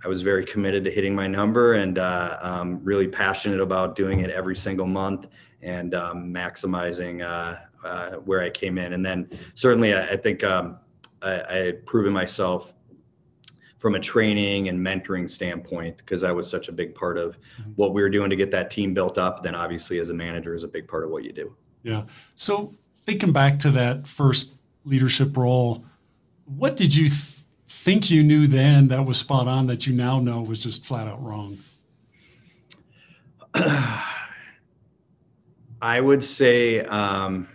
I 0.05 0.09
was 0.09 0.23
very 0.23 0.47
committed 0.47 0.85
to 0.85 0.91
hitting 0.91 1.15
my 1.15 1.27
number 1.27 1.75
and 1.75 1.99
uh, 1.99 2.39
um, 2.41 2.81
really 2.83 3.09
passionate 3.09 3.61
about 3.61 3.97
doing 3.97 4.21
it 4.21 4.31
every 4.31 4.57
single 4.57 4.87
month 4.87 5.27
and 5.61 5.95
um, 5.95 6.33
maximizing 6.33 7.23
uh, 7.23 7.59
uh, 7.87 8.13
where 8.17 8.41
I 8.41 8.51
came 8.51 8.79
in. 8.79 8.93
And 8.93 9.05
then 9.05 9.29
certainly, 9.55 9.93
I, 9.93 10.11
I 10.11 10.17
think 10.17 10.45
um, 10.45 10.79
I, 11.23 11.43
I, 11.49 11.57
had 11.57 11.87
proven 11.87 12.13
myself 12.13 12.73
from 13.79 13.95
a 13.95 14.01
training 14.01 14.69
and 14.69 14.79
mentoring 14.79 15.31
standpoint 15.31 15.97
because 15.99 16.25
I 16.25 16.33
was 16.33 16.49
such 16.49 16.69
a 16.69 16.73
big 16.73 16.95
part 16.95 17.19
of 17.19 17.37
mm-hmm. 17.61 17.71
what 17.77 17.95
we 17.95 18.03
were 18.03 18.11
doing 18.11 18.31
to 18.31 18.37
get 18.37 18.51
that 18.51 18.71
team 18.71 18.95
built 18.95 19.19
up. 19.19 19.43
Then, 19.43 19.55
obviously, 19.55 19.99
as 19.99 20.11
a 20.11 20.15
manager, 20.15 20.55
is 20.55 20.65
a 20.65 20.69
big 20.69 20.89
part 20.89 21.05
of 21.05 21.11
what 21.11 21.25
you 21.25 21.33
do. 21.33 21.55
Yeah. 21.83 22.05
So 22.37 22.75
thinking 23.07 23.33
back 23.33 23.59
to 23.61 23.71
that 23.73 24.07
first 24.07 24.55
leadership 24.85 25.37
role, 25.37 25.85
what 26.45 26.77
did 26.77 26.95
you? 26.95 27.09
Th- 27.09 27.35
think 27.69 28.11
you 28.11 28.23
knew 28.25 28.47
then 28.47 28.89
that 28.89 29.05
was 29.05 29.19
spot 29.19 29.47
on 29.47 29.67
that 29.67 29.87
you 29.87 29.95
now 29.95 30.19
know 30.21 30.41
was 30.41 30.59
just 30.59 30.85
flat 30.87 31.07
out 31.07 31.23
wrong? 31.23 31.59
I 35.81 36.01
would 36.01 36.25
say, 36.25 36.81
um, 36.81 37.49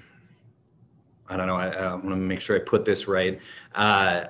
I 1.34 1.38
don't 1.38 1.48
know. 1.48 1.56
I, 1.56 1.68
I 1.70 1.94
want 1.94 2.10
to 2.10 2.16
make 2.16 2.40
sure 2.40 2.56
I 2.56 2.60
put 2.60 2.86
this 2.86 3.08
right. 3.08 3.40
Uh, 3.74 4.26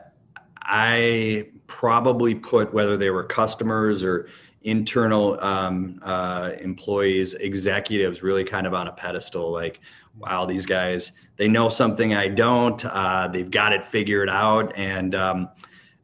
I 0.61 1.49
probably 1.67 2.33
put 2.33 2.73
whether 2.73 2.95
they 2.95 3.09
were 3.09 3.25
customers 3.25 4.03
or 4.03 4.29
internal 4.61 5.37
um, 5.43 5.99
uh, 6.03 6.51
employees, 6.61 7.33
executives, 7.33 8.23
really 8.23 8.45
kind 8.45 8.65
of 8.65 8.73
on 8.73 8.87
a 8.87 8.91
pedestal. 8.93 9.51
Like, 9.51 9.81
wow, 10.17 10.45
these 10.45 10.65
guys, 10.65 11.11
they 11.35 11.49
know 11.49 11.67
something 11.67 12.13
I 12.13 12.29
don't. 12.29 12.83
Uh, 12.85 13.27
they've 13.27 13.51
got 13.51 13.73
it 13.73 13.85
figured 13.85 14.29
out, 14.29 14.71
and 14.77 15.13
um, 15.13 15.49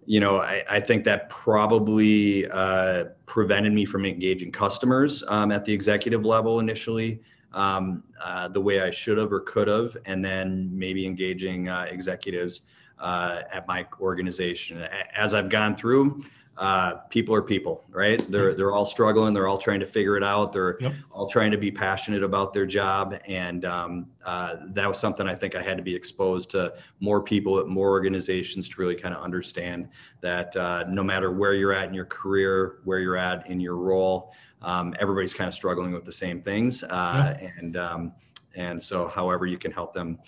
you 0.05 0.19
know, 0.19 0.41
I, 0.41 0.63
I 0.69 0.79
think 0.81 1.05
that 1.05 1.29
probably 1.29 2.49
uh, 2.49 3.05
prevented 3.25 3.71
me 3.71 3.85
from 3.85 4.05
engaging 4.05 4.51
customers 4.51 5.23
um, 5.29 5.51
at 5.51 5.63
the 5.63 5.71
executive 5.71 6.25
level 6.25 6.59
initially 6.59 7.21
um, 7.53 8.03
uh, 8.21 8.47
the 8.47 8.61
way 8.61 8.81
I 8.81 8.91
should 8.91 9.17
have 9.17 9.31
or 9.31 9.41
could 9.41 9.67
have, 9.67 9.97
and 10.05 10.23
then 10.23 10.69
maybe 10.71 11.05
engaging 11.05 11.69
uh, 11.69 11.87
executives 11.89 12.61
uh, 12.99 13.41
at 13.51 13.67
my 13.67 13.87
organization. 13.99 14.85
As 15.15 15.33
I've 15.33 15.49
gone 15.49 15.75
through, 15.75 16.23
uh, 16.59 16.95
people 17.09 17.33
are 17.33 17.41
people, 17.41 17.85
right? 17.89 18.21
They're 18.29 18.53
they're 18.53 18.73
all 18.73 18.85
struggling. 18.85 19.33
They're 19.33 19.47
all 19.47 19.57
trying 19.57 19.79
to 19.79 19.85
figure 19.85 20.17
it 20.17 20.23
out. 20.25 20.51
They're 20.51 20.77
yep. 20.81 20.93
all 21.09 21.29
trying 21.29 21.51
to 21.51 21.57
be 21.57 21.71
passionate 21.71 22.21
about 22.21 22.53
their 22.53 22.65
job, 22.65 23.17
and 23.25 23.63
um, 23.63 24.07
uh, 24.25 24.57
that 24.73 24.85
was 24.85 24.99
something 24.99 25.25
I 25.25 25.35
think 25.35 25.55
I 25.55 25.61
had 25.61 25.77
to 25.77 25.83
be 25.83 25.95
exposed 25.95 26.49
to 26.51 26.73
more 26.99 27.23
people 27.23 27.59
at 27.59 27.67
more 27.67 27.89
organizations 27.89 28.67
to 28.69 28.81
really 28.81 28.95
kind 28.95 29.15
of 29.15 29.23
understand 29.23 29.87
that 30.19 30.53
uh, 30.57 30.83
no 30.89 31.01
matter 31.01 31.31
where 31.31 31.53
you're 31.53 31.71
at 31.71 31.87
in 31.87 31.93
your 31.93 32.05
career, 32.05 32.79
where 32.83 32.99
you're 32.99 33.17
at 33.17 33.49
in 33.49 33.61
your 33.61 33.77
role, 33.77 34.33
um, 34.61 34.93
everybody's 34.99 35.33
kind 35.33 35.47
of 35.47 35.53
struggling 35.53 35.91
with 35.91 36.05
the 36.05 36.11
same 36.11 36.41
things, 36.41 36.83
uh, 36.83 37.35
yep. 37.39 37.51
and 37.57 37.77
um, 37.77 38.11
and 38.55 38.81
so 38.81 39.07
however 39.07 39.45
you 39.45 39.57
can 39.57 39.71
help 39.71 39.93
them 39.93 40.19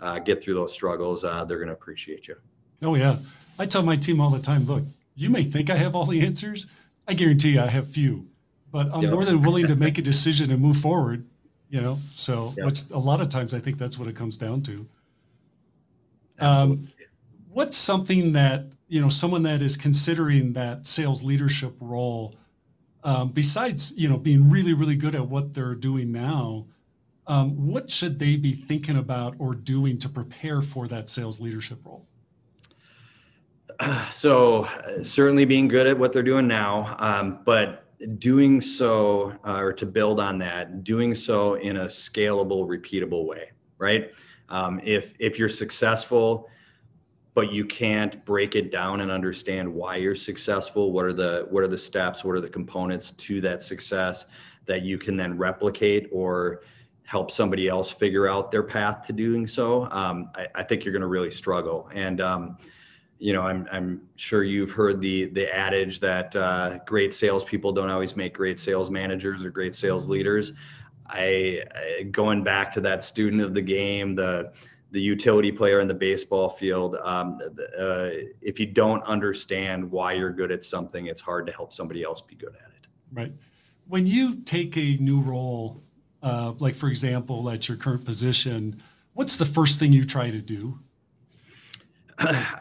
uh, 0.00 0.18
get 0.18 0.42
through 0.42 0.54
those 0.54 0.72
struggles, 0.72 1.24
uh, 1.24 1.44
they're 1.44 1.58
going 1.58 1.68
to 1.68 1.74
appreciate 1.74 2.28
you. 2.28 2.36
Oh 2.82 2.94
yeah, 2.94 3.16
I 3.58 3.66
tell 3.66 3.82
my 3.82 3.96
team 3.96 4.20
all 4.20 4.30
the 4.30 4.38
time, 4.38 4.64
look 4.66 4.84
you 5.14 5.30
may 5.30 5.44
think 5.44 5.70
I 5.70 5.76
have 5.76 5.94
all 5.94 6.06
the 6.06 6.20
answers. 6.24 6.66
I 7.06 7.14
guarantee 7.14 7.52
you 7.52 7.60
I 7.60 7.68
have 7.68 7.88
few, 7.88 8.28
but 8.70 8.88
I'm 8.92 9.02
yep. 9.02 9.12
more 9.12 9.24
than 9.24 9.42
willing 9.42 9.66
to 9.66 9.76
make 9.76 9.98
a 9.98 10.02
decision 10.02 10.50
and 10.50 10.60
move 10.60 10.76
forward. 10.76 11.26
You 11.68 11.80
know, 11.80 11.98
so 12.14 12.52
yep. 12.56 12.66
which 12.66 12.82
a 12.90 12.98
lot 12.98 13.20
of 13.22 13.30
times 13.30 13.54
I 13.54 13.58
think 13.58 13.78
that's 13.78 13.98
what 13.98 14.06
it 14.06 14.14
comes 14.14 14.36
down 14.36 14.62
to. 14.62 14.86
Um, 16.38 16.88
what's 17.50 17.78
something 17.78 18.32
that 18.32 18.66
you 18.88 19.00
know 19.00 19.08
someone 19.08 19.42
that 19.44 19.62
is 19.62 19.76
considering 19.76 20.52
that 20.52 20.86
sales 20.86 21.22
leadership 21.22 21.74
role, 21.80 22.34
um, 23.04 23.30
besides 23.30 23.92
you 23.96 24.08
know 24.08 24.18
being 24.18 24.50
really 24.50 24.72
really 24.72 24.96
good 24.96 25.14
at 25.14 25.28
what 25.28 25.54
they're 25.54 25.74
doing 25.74 26.12
now, 26.12 26.66
um, 27.26 27.66
what 27.66 27.90
should 27.90 28.18
they 28.18 28.36
be 28.36 28.52
thinking 28.52 28.96
about 28.96 29.34
or 29.38 29.54
doing 29.54 29.98
to 29.98 30.08
prepare 30.08 30.60
for 30.60 30.88
that 30.88 31.08
sales 31.08 31.40
leadership 31.40 31.78
role? 31.84 32.06
so 34.12 34.68
certainly 35.02 35.44
being 35.44 35.68
good 35.68 35.86
at 35.86 35.98
what 35.98 36.12
they're 36.12 36.22
doing 36.22 36.46
now, 36.46 36.96
um, 36.98 37.40
but 37.44 37.84
doing 38.18 38.60
so 38.60 39.32
uh, 39.46 39.58
or 39.58 39.72
to 39.72 39.86
build 39.86 40.18
on 40.18 40.38
that, 40.38 40.84
doing 40.84 41.14
so 41.14 41.54
in 41.54 41.78
a 41.78 41.86
scalable, 41.86 42.66
repeatable 42.66 43.26
way, 43.26 43.50
right? 43.78 44.10
Um, 44.48 44.80
if 44.84 45.14
if 45.18 45.38
you're 45.38 45.48
successful, 45.48 46.48
but 47.34 47.52
you 47.52 47.64
can't 47.64 48.24
break 48.24 48.54
it 48.54 48.70
down 48.70 49.00
and 49.00 49.10
understand 49.10 49.72
why 49.72 49.96
you're 49.96 50.16
successful, 50.16 50.92
what 50.92 51.04
are 51.04 51.12
the 51.12 51.46
what 51.50 51.62
are 51.62 51.68
the 51.68 51.78
steps, 51.78 52.24
what 52.24 52.36
are 52.36 52.40
the 52.40 52.48
components 52.48 53.12
to 53.12 53.40
that 53.40 53.62
success 53.62 54.26
that 54.66 54.82
you 54.82 54.98
can 54.98 55.16
then 55.16 55.36
replicate 55.36 56.08
or 56.12 56.62
help 57.04 57.30
somebody 57.30 57.68
else 57.68 57.90
figure 57.90 58.28
out 58.28 58.50
their 58.50 58.62
path 58.62 59.06
to 59.06 59.12
doing 59.12 59.46
so, 59.46 59.84
um, 59.90 60.30
I, 60.34 60.46
I, 60.54 60.62
think 60.62 60.84
you're 60.84 60.92
going 60.92 61.02
to 61.02 61.08
really 61.08 61.30
struggle. 61.30 61.90
And 61.92 62.20
um, 62.20 62.56
you 63.18 63.32
know, 63.32 63.42
I'm 63.42 63.68
I'm 63.70 64.02
sure 64.16 64.44
you've 64.44 64.70
heard 64.70 65.00
the 65.00 65.26
the 65.26 65.54
adage 65.54 66.00
that 66.00 66.34
uh, 66.34 66.78
great 66.86 67.14
salespeople 67.14 67.72
don't 67.72 67.90
always 67.90 68.16
make 68.16 68.34
great 68.34 68.58
sales 68.58 68.90
managers 68.90 69.44
or 69.44 69.50
great 69.50 69.74
sales 69.74 70.08
leaders. 70.08 70.52
I, 71.06 71.62
I 71.74 72.02
going 72.04 72.42
back 72.42 72.72
to 72.74 72.80
that 72.80 73.04
student 73.04 73.42
of 73.42 73.54
the 73.54 73.60
game, 73.60 74.14
the 74.14 74.52
the 74.92 75.00
utility 75.00 75.50
player 75.50 75.80
in 75.80 75.88
the 75.88 75.94
baseball 75.94 76.50
field. 76.50 76.96
Um, 77.02 77.40
uh, 77.78 78.10
if 78.42 78.60
you 78.60 78.66
don't 78.66 79.02
understand 79.04 79.90
why 79.90 80.12
you're 80.12 80.32
good 80.32 80.52
at 80.52 80.62
something, 80.62 81.06
it's 81.06 81.20
hard 81.20 81.46
to 81.46 81.52
help 81.52 81.72
somebody 81.72 82.04
else 82.04 82.20
be 82.20 82.34
good 82.34 82.54
at 82.54 82.70
it. 82.76 82.86
Right. 83.10 83.32
When 83.88 84.06
you 84.06 84.36
take 84.42 84.76
a 84.76 84.96
new 84.98 85.20
role, 85.20 85.82
uh, 86.22 86.52
like 86.58 86.74
for 86.74 86.88
example, 86.88 87.48
at 87.50 87.68
your 87.68 87.78
current 87.78 88.04
position, 88.04 88.80
what's 89.14 89.36
the 89.36 89.46
first 89.46 89.78
thing 89.78 89.92
you 89.92 90.04
try 90.04 90.30
to 90.30 90.40
do? 90.40 90.78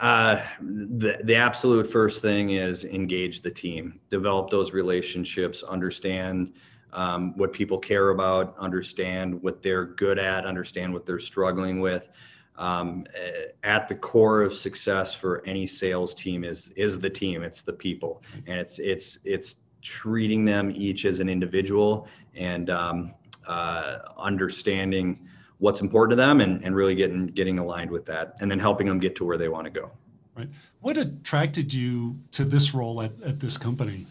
Uh, 0.02 0.44
the, 0.60 1.20
the 1.24 1.36
absolute 1.36 1.92
first 1.92 2.24
thing 2.24 2.52
is 2.52 2.84
engage 2.86 3.42
the 3.42 3.52
team, 3.52 4.00
develop 4.10 4.50
those 4.50 4.72
relationships, 4.72 5.62
understand 5.62 6.54
um, 6.94 7.38
what 7.38 7.54
people 7.54 7.78
care 7.78 8.10
about, 8.10 8.56
understand 8.58 9.42
what 9.42 9.62
they're 9.62 9.86
good 9.86 10.20
at, 10.20 10.46
understand 10.46 10.94
what 10.94 11.06
they're 11.06 11.20
struggling 11.20 11.80
with. 11.80 12.10
Um, 12.58 13.08
eh, 13.16 13.48
at 13.64 13.88
the 13.88 13.96
core 13.96 14.42
of 14.42 14.54
success 14.54 15.14
for 15.14 15.44
any 15.46 15.66
sales 15.66 16.14
team 16.14 16.44
is 16.44 16.68
is 16.76 17.00
the 17.00 17.10
team. 17.10 17.44
It's 17.44 17.62
the 17.62 17.74
people, 17.74 18.22
and 18.46 18.60
it's 18.60 18.78
it's 18.78 19.20
it's 19.24 19.56
treating 19.82 20.46
them 20.46 20.72
each 20.76 21.06
as 21.06 21.20
an 21.20 21.30
individual 21.30 22.08
and 22.36 22.70
um, 22.70 23.14
uh, 23.48 24.00
understanding 24.18 25.28
what's 25.58 25.82
important 25.82 26.12
to 26.12 26.16
them 26.16 26.42
and, 26.42 26.64
and 26.64 26.76
really 26.76 26.96
getting 26.96 27.28
getting 27.28 27.60
aligned 27.60 27.90
with 27.90 28.06
that 28.06 28.36
and 28.40 28.50
then 28.50 28.60
helping 28.60 28.88
them 28.88 29.00
get 29.00 29.16
to 29.16 29.26
where 29.26 29.38
they 29.38 29.48
want 29.48 29.66
to 29.66 29.70
go 29.70 29.92
right 30.36 30.50
what 30.82 30.98
attracted 30.98 31.74
you 31.74 32.20
to 32.32 32.44
this 32.44 32.74
role 32.74 33.02
at, 33.02 33.12
at 33.22 33.40
this 33.40 33.58
company 33.58 34.06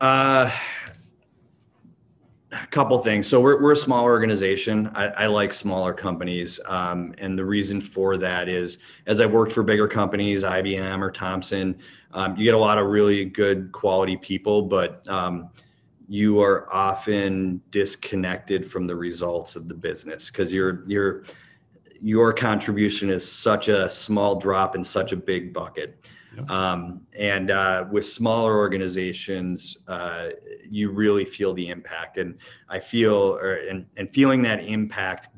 uh, 0.00 0.50
a 2.62 2.66
couple 2.68 2.96
things 3.02 3.26
so 3.26 3.40
we're, 3.40 3.60
we're 3.60 3.72
a 3.72 3.76
small 3.76 4.04
organization 4.04 4.90
i, 4.94 5.06
I 5.08 5.26
like 5.26 5.52
smaller 5.52 5.92
companies 5.92 6.60
um, 6.66 7.14
and 7.18 7.38
the 7.38 7.44
reason 7.44 7.80
for 7.80 8.16
that 8.18 8.48
is 8.48 8.78
as 9.06 9.20
i've 9.20 9.32
worked 9.32 9.52
for 9.52 9.62
bigger 9.62 9.88
companies 9.88 10.42
ibm 10.42 11.00
or 11.00 11.10
Thomson, 11.10 11.78
um, 12.12 12.36
you 12.36 12.44
get 12.44 12.54
a 12.54 12.58
lot 12.58 12.78
of 12.78 12.86
really 12.86 13.24
good 13.24 13.72
quality 13.72 14.16
people 14.16 14.62
but 14.62 15.06
um, 15.08 15.50
you 16.08 16.40
are 16.40 16.72
often 16.72 17.60
disconnected 17.70 18.70
from 18.70 18.86
the 18.86 18.94
results 18.94 19.56
of 19.56 19.68
the 19.68 19.74
business 19.74 20.30
because 20.30 20.52
your 20.52 20.84
your 20.86 21.24
your 22.04 22.34
contribution 22.34 23.08
is 23.08 23.26
such 23.26 23.68
a 23.68 23.88
small 23.88 24.38
drop 24.38 24.76
in 24.76 24.84
such 24.84 25.12
a 25.12 25.16
big 25.16 25.54
bucket. 25.54 26.06
Um, 26.48 27.06
and 27.18 27.50
uh, 27.50 27.86
with 27.90 28.06
smaller 28.06 28.56
organizations, 28.56 29.78
uh, 29.88 30.30
you 30.68 30.90
really 30.90 31.24
feel 31.24 31.52
the 31.54 31.68
impact. 31.68 32.18
And 32.18 32.36
I 32.68 32.80
feel, 32.80 33.36
or, 33.36 33.54
and, 33.54 33.86
and 33.96 34.10
feeling 34.12 34.42
that 34.42 34.64
impact 34.64 35.28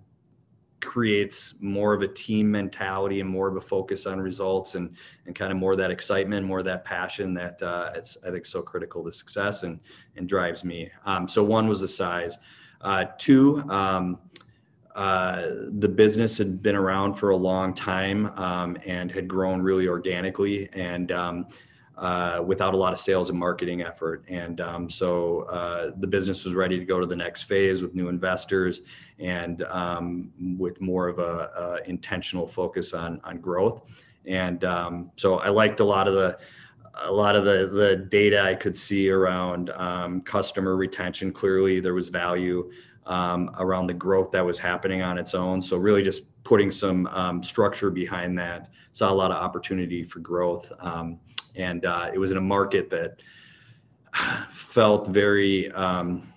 creates 0.81 1.55
more 1.61 1.95
of 1.95 2.03
a 2.03 2.09
team 2.09 2.51
mentality 2.51 3.21
and 3.21 3.29
more 3.29 3.49
of 3.49 3.57
a 3.57 3.61
focus 3.61 4.07
on 4.07 4.21
results 4.21 4.77
and 4.77 4.95
and 5.27 5.35
kind 5.35 5.51
of 5.51 5.59
more 5.59 5.73
of 5.73 5.79
that 5.79 5.91
excitement, 5.91 6.47
more 6.47 6.61
of 6.61 6.65
that 6.65 6.85
passion 6.85 7.35
that 7.35 7.61
uh, 7.63 7.91
it's 7.95 8.17
I 8.27 8.31
think 8.31 8.47
so 8.47 8.63
critical 8.63 9.05
to 9.05 9.13
success 9.13 9.63
and 9.65 9.81
and 10.17 10.29
drives 10.29 10.65
me. 10.65 10.91
Um, 11.05 11.27
so 11.27 11.43
one 11.43 11.67
was 11.67 11.81
the 11.81 11.89
size. 11.89 12.39
Uh, 12.83 13.07
two, 13.19 13.65
um, 13.69 14.19
uh, 14.97 15.51
the 15.79 15.89
business 15.89 16.39
had 16.39 16.63
been 16.63 16.75
around 16.75 17.15
for 17.15 17.29
a 17.29 17.37
long 17.37 17.75
time 17.75 18.33
um, 18.37 18.79
and 18.87 19.13
had 19.13 19.29
grown 19.29 19.61
really 19.61 19.87
organically 19.87 20.71
and 20.73 21.13
um, 21.13 21.47
uh, 21.99 22.43
without 22.47 22.73
a 22.73 22.77
lot 22.77 22.95
of 22.95 22.99
sales 22.99 23.29
and 23.29 23.39
marketing 23.39 23.83
effort. 23.83 24.25
And 24.27 24.59
um, 24.63 24.89
so 24.89 25.43
uh, 25.43 25.91
the 25.99 26.07
business 26.07 26.47
was 26.47 26.55
ready 26.55 26.79
to 26.79 26.85
go 26.87 26.99
to 26.99 27.07
the 27.07 27.15
next 27.15 27.43
phase 27.43 27.83
with 27.83 27.95
new 27.95 28.09
investors 28.09 28.81
and 29.19 29.63
um, 29.65 30.33
with 30.59 30.81
more 30.81 31.09
of 31.09 31.19
a, 31.19 31.83
a, 31.85 31.89
intentional 31.89 32.47
focus 32.47 32.95
on 32.95 33.21
on 33.23 33.39
growth. 33.39 33.83
And 34.25 34.65
um, 34.65 35.11
so 35.17 35.41
I 35.41 35.51
liked 35.51 35.81
a 35.81 35.85
lot 35.85 36.09
of 36.09 36.15
the 36.15 36.39
a 37.03 37.13
lot 37.13 37.37
of 37.37 37.45
the 37.45 37.67
the 37.67 37.97
data 37.97 38.41
I 38.41 38.55
could 38.55 38.77
see 38.77 39.11
around 39.11 39.69
um, 39.71 40.23
customer 40.23 40.75
retention. 40.75 41.33
Clearly, 41.33 41.81
there 41.81 41.95
was 41.95 42.09
value 42.09 42.71
um, 43.07 43.51
around 43.59 43.87
the 43.87 43.95
growth 43.95 44.31
that 44.33 44.45
was 44.45 44.59
happening 44.59 45.03
on 45.03 45.19
its 45.19 45.35
own. 45.35 45.63
So 45.63 45.77
really, 45.77 46.03
just 46.03 46.23
putting 46.45 46.71
some 46.71 47.07
um, 47.09 47.43
structure 47.43 47.91
behind 47.91 48.39
that. 48.39 48.69
Saw 48.93 49.13
a 49.13 49.15
lot 49.15 49.31
of 49.31 49.37
opportunity 49.37 50.05
for 50.05 50.21
growth, 50.21 50.71
um, 50.81 51.19
and 51.55 51.85
uh, 51.85 52.11
it 52.13 52.19
was 52.19 52.31
in 52.31 52.37
a 52.37 52.41
market 52.43 52.91
that 52.91 53.21
felt 54.55 55.09
very 55.09 55.71
um, 55.73 56.33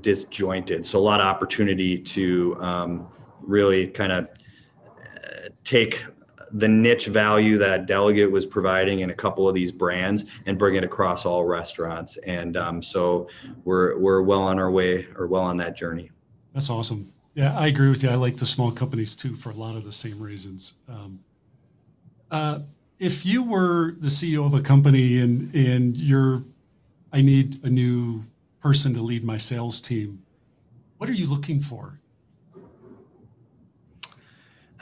disjointed. 0.00 0.84
So 0.84 0.98
a 0.98 1.00
lot 1.00 1.20
of 1.20 1.26
opportunity 1.26 1.98
to 1.98 2.56
um, 2.60 3.08
really 3.40 3.86
kind 3.86 4.12
of 4.12 4.24
uh, 4.26 5.48
take 5.64 6.04
the 6.52 6.68
niche 6.68 7.06
value 7.06 7.58
that 7.58 7.86
Delaget 7.86 8.30
was 8.30 8.46
providing 8.46 9.00
in 9.00 9.10
a 9.10 9.14
couple 9.14 9.48
of 9.48 9.54
these 9.54 9.72
brands 9.72 10.24
and 10.46 10.58
bring 10.58 10.74
it 10.74 10.84
across 10.84 11.24
all 11.24 11.44
restaurants. 11.44 12.16
And 12.18 12.56
um, 12.56 12.82
so 12.82 13.28
we're 13.64 13.98
we're 13.98 14.22
well 14.22 14.42
on 14.42 14.58
our 14.58 14.70
way 14.70 15.06
or 15.16 15.26
well 15.26 15.42
on 15.42 15.56
that 15.58 15.76
journey. 15.76 16.10
That's 16.52 16.70
awesome. 16.70 17.12
Yeah, 17.34 17.56
I 17.56 17.68
agree 17.68 17.88
with 17.88 18.02
you. 18.02 18.10
I 18.10 18.16
like 18.16 18.36
the 18.36 18.46
small 18.46 18.72
companies 18.72 19.14
too 19.14 19.36
for 19.36 19.50
a 19.50 19.54
lot 19.54 19.76
of 19.76 19.84
the 19.84 19.92
same 19.92 20.20
reasons. 20.20 20.74
Um, 20.88 21.20
uh, 22.30 22.60
if 22.98 23.24
you 23.24 23.42
were 23.44 23.92
the 23.92 24.08
CEO 24.08 24.44
of 24.44 24.54
a 24.54 24.60
company 24.60 25.20
and 25.20 25.54
and 25.54 25.96
you're, 25.96 26.42
I 27.12 27.22
need 27.22 27.62
a 27.64 27.70
new 27.70 28.24
person 28.60 28.92
to 28.94 29.02
lead 29.02 29.24
my 29.24 29.36
sales 29.36 29.80
team, 29.80 30.22
what 30.98 31.08
are 31.08 31.14
you 31.14 31.26
looking 31.26 31.60
for? 31.60 31.99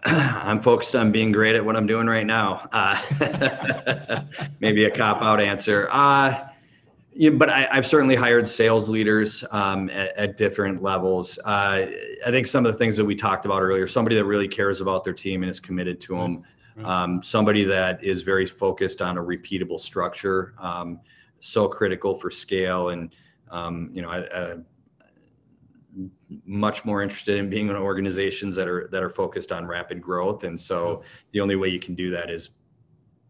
I'm 0.04 0.60
focused 0.60 0.94
on 0.94 1.10
being 1.10 1.32
great 1.32 1.56
at 1.56 1.64
what 1.64 1.76
I'm 1.76 1.86
doing 1.86 2.06
right 2.06 2.26
now. 2.26 2.68
Uh, 2.72 4.20
maybe 4.60 4.84
a 4.84 4.90
cop 4.90 5.22
out 5.22 5.40
answer. 5.40 5.88
Uh, 5.90 6.48
yeah, 7.12 7.30
but 7.30 7.50
I, 7.50 7.66
have 7.72 7.86
certainly 7.86 8.14
hired 8.14 8.46
sales 8.46 8.88
leaders 8.88 9.44
um, 9.50 9.90
at, 9.90 10.16
at, 10.16 10.36
different 10.36 10.82
levels. 10.84 11.36
Uh, 11.44 11.86
I 12.24 12.30
think 12.30 12.46
some 12.46 12.64
of 12.64 12.70
the 12.72 12.78
things 12.78 12.96
that 12.96 13.04
we 13.04 13.16
talked 13.16 13.44
about 13.44 13.60
earlier, 13.60 13.88
somebody 13.88 14.14
that 14.14 14.24
really 14.24 14.46
cares 14.46 14.80
about 14.80 15.02
their 15.02 15.12
team 15.12 15.42
and 15.42 15.50
is 15.50 15.58
committed 15.58 16.00
to 16.02 16.16
them, 16.16 16.44
um, 16.84 17.20
somebody 17.22 17.64
that 17.64 18.02
is 18.04 18.22
very 18.22 18.46
focused 18.46 19.02
on 19.02 19.18
a 19.18 19.20
repeatable 19.20 19.80
structure, 19.80 20.54
um, 20.60 21.00
so 21.40 21.66
critical 21.66 22.16
for 22.20 22.30
scale. 22.30 22.90
And, 22.90 23.12
um, 23.50 23.90
you 23.92 24.00
know, 24.00 24.10
I, 24.10 24.52
I 24.52 24.56
much 26.44 26.84
more 26.84 27.02
interested 27.02 27.38
in 27.38 27.48
being 27.48 27.68
in 27.68 27.76
organizations 27.76 28.54
that 28.56 28.68
are 28.68 28.88
that 28.92 29.02
are 29.02 29.10
focused 29.10 29.52
on 29.52 29.66
rapid 29.66 30.00
growth. 30.00 30.44
And 30.44 30.58
so 30.58 31.02
the 31.32 31.40
only 31.40 31.56
way 31.56 31.68
you 31.68 31.80
can 31.80 31.94
do 31.94 32.10
that 32.10 32.30
is 32.30 32.50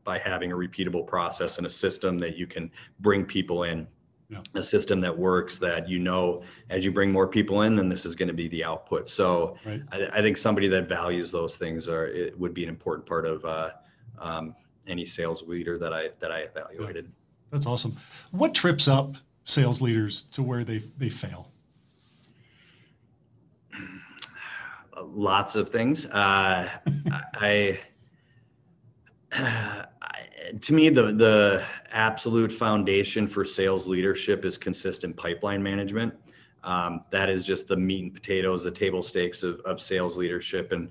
by 0.05 0.19
having 0.19 0.53
a 0.53 0.55
repeatable 0.55 1.07
process 1.07 1.59
and 1.59 1.67
a 1.67 1.71
system 1.71 2.19
that 2.19 2.37
you 2.37 2.47
can 2.47 2.71
bring 3.01 3.25
people 3.25 3.65
in. 3.65 3.87
Yeah. 4.31 4.43
a 4.57 4.63
system 4.63 5.01
that 5.01 5.19
works 5.19 5.57
that 5.57 5.89
you 5.89 5.99
know 5.99 6.43
as 6.69 6.85
you 6.85 6.93
bring 6.93 7.11
more 7.11 7.27
people 7.27 7.63
in 7.63 7.77
then 7.77 7.89
this 7.89 8.05
is 8.05 8.15
going 8.15 8.29
to 8.29 8.35
be 8.35 8.47
the 8.49 8.63
output. 8.63 9.09
So 9.09 9.57
right. 9.65 9.81
I, 9.91 10.19
I, 10.19 10.21
think 10.21 10.37
somebody 10.37 10.69
that 10.69 10.87
values 10.87 11.31
those 11.31 11.57
things 11.57 11.89
are 11.89 12.09
it 12.09 12.39
would 12.39 12.53
be 12.53 12.63
an 12.63 12.69
important 12.69 13.07
part 13.07 13.25
of 13.25 13.43
uh, 13.47 13.71
um, 14.19 14.55
any 14.87 15.07
sales 15.07 15.43
leader 15.45 15.79
that 15.79 15.95
i 15.95 16.11
that 16.21 16.31
i 16.31 16.41
evaluated. 16.41 17.07
Yeah. 17.07 17.11
that's 17.53 17.67
awesome. 17.67 17.97
What 18.31 18.55
trips 18.55 18.87
up 18.87 19.17
sales 19.45 19.81
leaders 19.81 20.25
to 20.33 20.43
where 20.43 20.63
they 20.63 20.77
they 20.99 21.09
fail 21.09 21.51
lots 25.05 25.57
of 25.57 25.71
things. 25.71 26.07
Uh, 26.07 26.69
I, 27.41 27.79
I, 29.33 29.85
to 30.61 30.73
me, 30.73 30.89
the 30.89 31.13
the 31.13 31.65
absolute 31.93 32.53
foundation 32.53 33.27
for 33.27 33.45
sales 33.45 33.87
leadership 33.87 34.45
is 34.45 34.57
consistent 34.57 35.17
pipeline 35.17 35.63
management. 35.63 36.15
Um, 36.65 37.05
that 37.11 37.29
is 37.29 37.45
just 37.45 37.69
the 37.69 37.77
meat 37.77 38.03
and 38.05 38.15
potatoes, 38.15 38.65
the 38.65 38.71
table 38.71 39.03
stakes 39.03 39.43
of, 39.43 39.61
of 39.61 39.81
sales 39.81 40.17
leadership, 40.17 40.73
and 40.73 40.89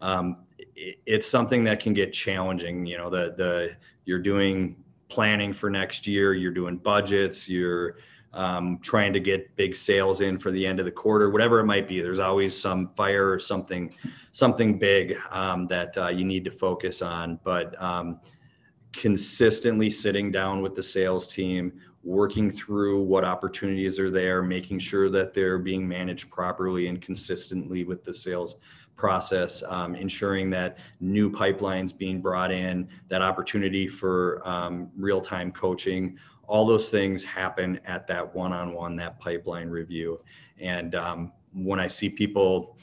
um, 0.00 0.44
it, 0.76 0.98
it's 1.06 1.26
something 1.26 1.64
that 1.64 1.80
can 1.80 1.92
get 1.92 2.12
challenging. 2.12 2.86
You 2.86 2.98
know, 2.98 3.10
the 3.10 3.34
the 3.36 3.76
you're 4.04 4.20
doing 4.20 4.76
planning 5.08 5.52
for 5.52 5.70
next 5.70 6.06
year, 6.06 6.34
you're 6.34 6.52
doing 6.52 6.76
budgets, 6.76 7.48
you're 7.48 7.96
um, 8.38 8.78
trying 8.82 9.12
to 9.12 9.18
get 9.18 9.54
big 9.56 9.74
sales 9.74 10.20
in 10.20 10.38
for 10.38 10.52
the 10.52 10.64
end 10.64 10.78
of 10.78 10.84
the 10.84 10.92
quarter, 10.92 11.28
whatever 11.28 11.58
it 11.58 11.64
might 11.64 11.88
be. 11.88 12.00
There's 12.00 12.20
always 12.20 12.56
some 12.56 12.90
fire 12.96 13.28
or 13.28 13.40
something, 13.40 13.92
something 14.32 14.78
big 14.78 15.18
um, 15.30 15.66
that 15.66 15.98
uh, 15.98 16.08
you 16.08 16.24
need 16.24 16.44
to 16.44 16.52
focus 16.52 17.02
on. 17.02 17.40
But 17.42 17.80
um, 17.82 18.20
consistently 18.92 19.90
sitting 19.90 20.30
down 20.30 20.62
with 20.62 20.76
the 20.76 20.82
sales 20.82 21.26
team, 21.26 21.72
working 22.04 22.48
through 22.48 23.02
what 23.02 23.24
opportunities 23.24 23.98
are 23.98 24.10
there, 24.10 24.40
making 24.40 24.78
sure 24.78 25.10
that 25.10 25.34
they're 25.34 25.58
being 25.58 25.86
managed 25.86 26.30
properly 26.30 26.86
and 26.86 27.02
consistently 27.02 27.82
with 27.82 28.04
the 28.04 28.14
sales 28.14 28.54
process, 28.94 29.64
um, 29.66 29.96
ensuring 29.96 30.48
that 30.50 30.78
new 31.00 31.28
pipelines 31.28 31.96
being 31.96 32.20
brought 32.20 32.52
in, 32.52 32.88
that 33.08 33.20
opportunity 33.20 33.88
for 33.88 34.46
um, 34.46 34.90
real-time 34.96 35.50
coaching, 35.50 36.16
all 36.48 36.66
those 36.66 36.88
things 36.88 37.22
happen 37.22 37.78
at 37.84 38.06
that 38.06 38.34
one-on-one, 38.34 38.96
that 38.96 39.20
pipeline 39.20 39.68
review. 39.68 40.18
And 40.58 40.94
um, 40.94 41.32
when 41.52 41.78
I 41.78 41.86
see 41.86 42.08
people 42.08 42.76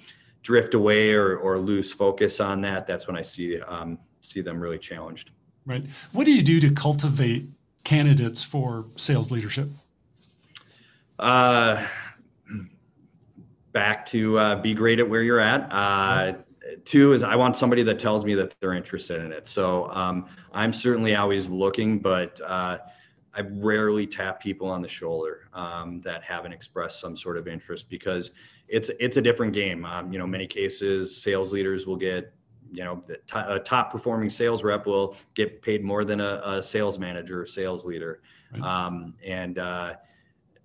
drift 0.43 0.75
away 0.75 1.11
or, 1.11 1.37
or 1.37 1.57
lose 1.57 1.91
focus 1.91 2.39
on 2.39 2.61
that, 2.61 2.85
that's 2.85 3.07
when 3.07 3.17
I 3.17 3.23
see 3.23 3.59
um, 3.61 3.97
see 4.21 4.41
them 4.41 4.59
really 4.59 4.77
challenged. 4.77 5.31
Right. 5.65 5.83
What 6.13 6.25
do 6.25 6.31
you 6.31 6.43
do 6.43 6.59
to 6.61 6.71
cultivate 6.71 7.49
candidates 7.83 8.43
for 8.43 8.85
sales 8.95 9.31
leadership? 9.31 9.69
Uh, 11.17 11.85
back 13.71 14.05
to 14.07 14.37
uh, 14.37 14.55
be 14.61 14.73
great 14.73 14.99
at 14.99 15.09
where 15.09 15.23
you're 15.23 15.39
at. 15.39 15.67
Uh, 15.71 16.33
two 16.85 17.13
is 17.13 17.23
I 17.23 17.35
want 17.35 17.57
somebody 17.57 17.83
that 17.83 17.97
tells 17.99 18.25
me 18.25 18.35
that 18.35 18.53
they're 18.59 18.73
interested 18.73 19.21
in 19.21 19.31
it. 19.31 19.47
So 19.47 19.89
um, 19.91 20.27
I'm 20.53 20.73
certainly 20.73 21.15
always 21.15 21.47
looking, 21.47 21.99
but 21.99 22.39
uh, 22.45 22.77
I 23.35 23.41
rarely 23.41 24.07
tap 24.07 24.41
people 24.41 24.69
on 24.69 24.81
the 24.81 24.87
shoulder 24.87 25.49
um, 25.53 26.01
that 26.01 26.23
haven't 26.23 26.53
expressed 26.53 26.99
some 26.99 27.17
sort 27.17 27.37
of 27.37 27.47
interest 27.47 27.89
because 27.89 28.31
it's 28.67 28.89
it's 28.99 29.17
a 29.17 29.21
different 29.21 29.53
game. 29.53 29.85
Um, 29.85 30.11
you 30.11 30.19
know, 30.19 30.27
many 30.27 30.47
cases 30.47 31.21
sales 31.21 31.51
leaders 31.51 31.85
will 31.85 31.97
get, 31.97 32.33
you 32.71 32.83
know, 32.83 33.01
a 33.33 33.59
top 33.59 33.91
performing 33.91 34.29
sales 34.29 34.63
rep 34.63 34.85
will 34.85 35.15
get 35.33 35.61
paid 35.61 35.83
more 35.83 36.05
than 36.05 36.21
a, 36.21 36.41
a 36.45 36.63
sales 36.63 36.97
manager 36.97 37.41
or 37.41 37.45
sales 37.45 37.83
leader, 37.83 38.21
right. 38.53 38.61
um, 38.63 39.13
and 39.23 39.59
uh, 39.59 39.95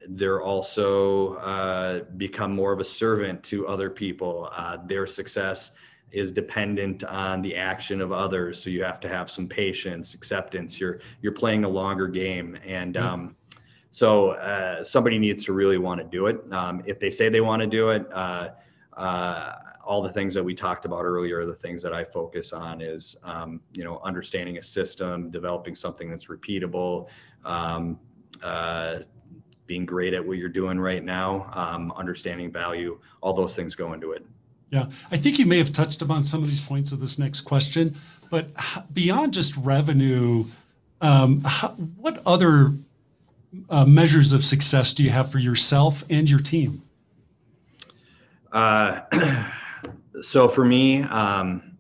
they're 0.08 0.42
also 0.42 1.34
uh, 1.34 2.00
become 2.16 2.54
more 2.54 2.72
of 2.72 2.80
a 2.80 2.84
servant 2.84 3.42
to 3.44 3.66
other 3.66 3.90
people. 3.90 4.48
Uh, 4.56 4.78
their 4.86 5.06
success 5.06 5.72
is 6.12 6.32
dependent 6.32 7.04
on 7.04 7.42
the 7.42 7.54
action 7.56 8.00
of 8.00 8.12
others. 8.12 8.62
So 8.62 8.70
you 8.70 8.82
have 8.82 9.00
to 9.00 9.08
have 9.08 9.30
some 9.30 9.48
patience, 9.48 10.14
acceptance. 10.14 10.80
You're 10.80 11.00
you're 11.22 11.32
playing 11.32 11.64
a 11.64 11.68
longer 11.68 12.08
game, 12.08 12.58
and 12.64 12.96
um, 12.96 13.36
so 13.92 14.30
uh, 14.30 14.84
somebody 14.84 15.18
needs 15.18 15.44
to 15.44 15.52
really 15.52 15.78
want 15.78 16.00
to 16.00 16.06
do 16.06 16.26
it. 16.26 16.40
Um, 16.52 16.82
if 16.86 16.98
they 16.98 17.10
say 17.10 17.28
they 17.28 17.40
want 17.40 17.60
to 17.60 17.66
do 17.66 17.90
it, 17.90 18.06
uh, 18.12 18.50
uh, 18.96 19.52
all 19.84 20.02
the 20.02 20.12
things 20.12 20.34
that 20.34 20.44
we 20.44 20.54
talked 20.54 20.84
about 20.84 21.04
earlier, 21.04 21.44
the 21.46 21.54
things 21.54 21.82
that 21.82 21.92
I 21.92 22.04
focus 22.04 22.52
on 22.52 22.80
is 22.80 23.16
um, 23.24 23.60
you 23.72 23.84
know 23.84 24.00
understanding 24.04 24.58
a 24.58 24.62
system, 24.62 25.30
developing 25.30 25.74
something 25.74 26.10
that's 26.10 26.26
repeatable. 26.26 27.08
Um, 27.44 27.98
uh, 28.42 29.00
being 29.66 29.86
great 29.86 30.14
at 30.14 30.26
what 30.26 30.36
you're 30.36 30.48
doing 30.48 30.80
right 30.80 31.04
now, 31.04 31.48
um, 31.54 31.92
understanding 31.92 32.50
value, 32.50 32.98
all 33.20 33.32
those 33.32 33.54
things 33.54 33.76
go 33.76 33.92
into 33.92 34.10
it. 34.10 34.26
Yeah, 34.70 34.86
I 35.10 35.16
think 35.16 35.38
you 35.38 35.46
may 35.46 35.58
have 35.58 35.72
touched 35.72 36.00
upon 36.00 36.22
some 36.22 36.42
of 36.42 36.48
these 36.48 36.60
points 36.60 36.92
of 36.92 37.00
this 37.00 37.18
next 37.18 37.40
question, 37.42 37.96
but 38.30 38.48
beyond 38.92 39.34
just 39.34 39.56
revenue, 39.56 40.44
um, 41.00 41.42
how, 41.44 41.70
what 41.70 42.22
other 42.24 42.72
uh, 43.68 43.84
measures 43.84 44.32
of 44.32 44.44
success 44.44 44.94
do 44.94 45.02
you 45.02 45.10
have 45.10 45.30
for 45.30 45.38
yourself 45.38 46.04
and 46.08 46.30
your 46.30 46.40
team? 46.40 46.82
Uh, 48.52 49.00
so 50.22 50.48
for 50.48 50.64
me, 50.64 51.02
um, 51.02 51.76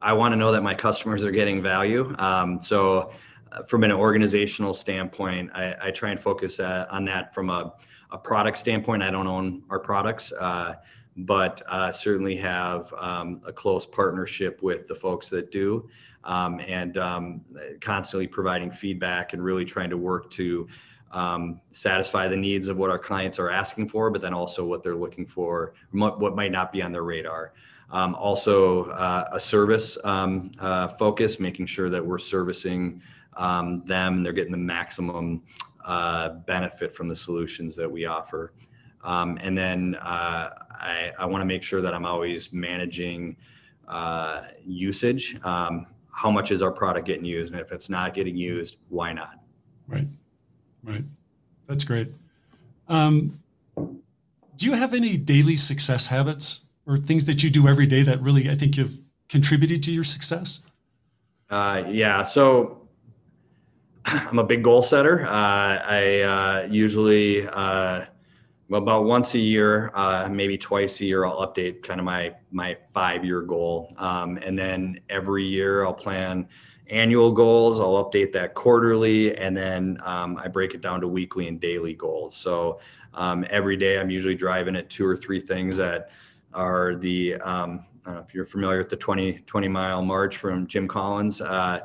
I 0.00 0.12
want 0.12 0.32
to 0.32 0.36
know 0.36 0.52
that 0.52 0.62
my 0.62 0.74
customers 0.74 1.24
are 1.24 1.30
getting 1.30 1.62
value. 1.62 2.14
Um, 2.18 2.62
so 2.62 3.12
uh, 3.52 3.62
from 3.64 3.84
an 3.84 3.92
organizational 3.92 4.74
standpoint, 4.74 5.50
I, 5.54 5.74
I 5.80 5.90
try 5.90 6.10
and 6.10 6.20
focus 6.20 6.60
uh, 6.60 6.86
on 6.90 7.04
that 7.06 7.34
from 7.34 7.50
a, 7.50 7.74
a, 8.10 8.18
product 8.18 8.58
standpoint. 8.58 9.02
I 9.02 9.10
don't 9.10 9.26
own 9.26 9.62
our 9.70 9.78
products, 9.78 10.32
uh, 10.32 10.74
but 11.16 11.62
uh, 11.68 11.92
certainly 11.92 12.36
have 12.36 12.92
um, 12.98 13.40
a 13.46 13.52
close 13.52 13.86
partnership 13.86 14.62
with 14.62 14.86
the 14.86 14.94
folks 14.94 15.28
that 15.30 15.50
do. 15.50 15.88
Um, 16.24 16.60
and 16.66 16.98
um, 16.98 17.40
constantly 17.80 18.26
providing 18.26 18.72
feedback 18.72 19.32
and 19.32 19.44
really 19.44 19.64
trying 19.64 19.90
to 19.90 19.96
work 19.96 20.28
to 20.32 20.66
um, 21.12 21.60
satisfy 21.70 22.26
the 22.26 22.36
needs 22.36 22.66
of 22.66 22.76
what 22.76 22.90
our 22.90 22.98
clients 22.98 23.38
are 23.38 23.48
asking 23.48 23.88
for, 23.88 24.10
but 24.10 24.20
then 24.20 24.34
also 24.34 24.66
what 24.66 24.82
they're 24.82 24.96
looking 24.96 25.24
for, 25.24 25.74
what 25.92 26.34
might 26.34 26.50
not 26.50 26.72
be 26.72 26.82
on 26.82 26.90
their 26.90 27.04
radar. 27.04 27.52
Um, 27.92 28.16
also, 28.16 28.86
uh, 28.86 29.28
a 29.32 29.38
service 29.38 29.96
um, 30.02 30.50
uh, 30.58 30.88
focus, 30.88 31.38
making 31.38 31.66
sure 31.66 31.88
that 31.90 32.04
we're 32.04 32.18
servicing 32.18 33.00
them 33.36 33.84
and 33.88 34.26
they're 34.26 34.32
getting 34.32 34.50
the 34.50 34.58
maximum 34.58 35.42
uh, 35.84 36.30
benefit 36.30 36.96
from 36.96 37.08
the 37.08 37.14
solutions 37.14 37.76
that 37.76 37.90
we 37.90 38.04
offer. 38.06 38.52
Um, 39.04 39.38
and 39.40 39.56
then 39.56 39.94
uh, 39.96 40.50
I, 40.70 41.12
I 41.18 41.26
want 41.26 41.42
to 41.42 41.46
make 41.46 41.62
sure 41.62 41.80
that 41.80 41.94
I'm 41.94 42.04
always 42.04 42.52
managing 42.52 43.36
uh, 43.88 44.42
usage. 44.64 45.38
Um, 45.44 45.86
how 46.10 46.30
much 46.30 46.50
is 46.50 46.62
our 46.62 46.70
product 46.72 47.06
getting 47.06 47.24
used? 47.24 47.52
And 47.52 47.60
if 47.60 47.72
it's 47.72 47.88
not 47.88 48.14
getting 48.14 48.36
used, 48.36 48.76
why 48.88 49.12
not? 49.12 49.40
Right. 49.86 50.08
Right. 50.82 51.04
That's 51.66 51.84
great. 51.84 52.12
Um, 52.88 53.38
do 53.76 54.66
you 54.66 54.72
have 54.72 54.94
any 54.94 55.16
daily 55.16 55.56
success 55.56 56.06
habits 56.06 56.62
or 56.86 56.96
things 56.96 57.26
that 57.26 57.42
you 57.42 57.50
do 57.50 57.68
every 57.68 57.86
day 57.86 58.02
that 58.02 58.20
really 58.22 58.48
I 58.48 58.54
think 58.54 58.76
you've 58.76 59.00
contributed 59.28 59.82
to 59.84 59.92
your 59.92 60.04
success? 60.04 60.60
Uh, 61.50 61.84
yeah. 61.86 62.24
So 62.24 62.88
I'm 64.04 64.38
a 64.38 64.44
big 64.44 64.62
goal 64.62 64.82
setter. 64.82 65.26
Uh, 65.26 65.30
I 65.84 66.20
uh, 66.20 66.68
usually 66.70 67.46
uh, 67.46 68.04
about 68.70 69.04
once 69.04 69.34
a 69.34 69.38
year, 69.38 69.92
uh, 69.94 70.28
maybe 70.28 70.58
twice 70.58 71.00
a 71.00 71.04
year, 71.04 71.24
I'll 71.24 71.46
update 71.46 71.82
kind 71.82 72.00
of 72.00 72.04
my 72.04 72.34
my 72.50 72.76
five 72.92 73.24
year 73.24 73.42
goal, 73.42 73.94
um, 73.98 74.38
and 74.38 74.58
then 74.58 75.00
every 75.08 75.44
year 75.44 75.84
I'll 75.84 75.94
plan 75.94 76.48
annual 76.88 77.32
goals. 77.32 77.78
I'll 77.80 78.04
update 78.04 78.32
that 78.32 78.54
quarterly, 78.54 79.36
and 79.36 79.56
then 79.56 79.98
um, 80.04 80.36
I 80.42 80.48
break 80.48 80.74
it 80.74 80.80
down 80.80 81.00
to 81.00 81.08
weekly 81.08 81.48
and 81.48 81.60
daily 81.60 81.94
goals. 81.94 82.36
So 82.36 82.80
um, 83.14 83.46
every 83.50 83.76
day, 83.76 83.98
I'm 83.98 84.10
usually 84.10 84.34
driving 84.34 84.76
at 84.76 84.90
two 84.90 85.06
or 85.06 85.16
three 85.16 85.40
things 85.40 85.76
that 85.76 86.10
are 86.52 86.96
the 86.96 87.34
um, 87.36 87.86
I 88.04 88.10
don't 88.10 88.14
know 88.16 88.24
if 88.26 88.34
you're 88.34 88.46
familiar 88.46 88.78
with 88.78 88.88
the 88.88 88.96
20 88.96 89.44
20 89.46 89.68
mile 89.68 90.02
march 90.02 90.38
from 90.38 90.66
Jim 90.66 90.88
Collins. 90.88 91.40
Uh, 91.40 91.80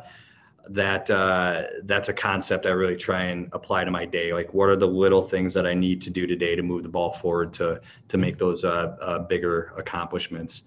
that 0.69 1.09
uh, 1.09 1.63
that's 1.83 2.09
a 2.09 2.13
concept 2.13 2.65
I 2.65 2.69
really 2.69 2.95
try 2.95 3.23
and 3.23 3.49
apply 3.51 3.83
to 3.83 3.91
my 3.91 4.05
day. 4.05 4.33
Like, 4.33 4.53
what 4.53 4.69
are 4.69 4.75
the 4.75 4.87
little 4.87 5.27
things 5.27 5.53
that 5.53 5.65
I 5.65 5.73
need 5.73 6.01
to 6.03 6.09
do 6.09 6.27
today 6.27 6.55
to 6.55 6.63
move 6.63 6.83
the 6.83 6.89
ball 6.89 7.13
forward 7.13 7.53
to 7.53 7.81
to 8.07 8.17
make 8.17 8.37
those 8.37 8.63
uh, 8.63 8.95
uh 9.01 9.19
bigger 9.19 9.73
accomplishments? 9.77 10.63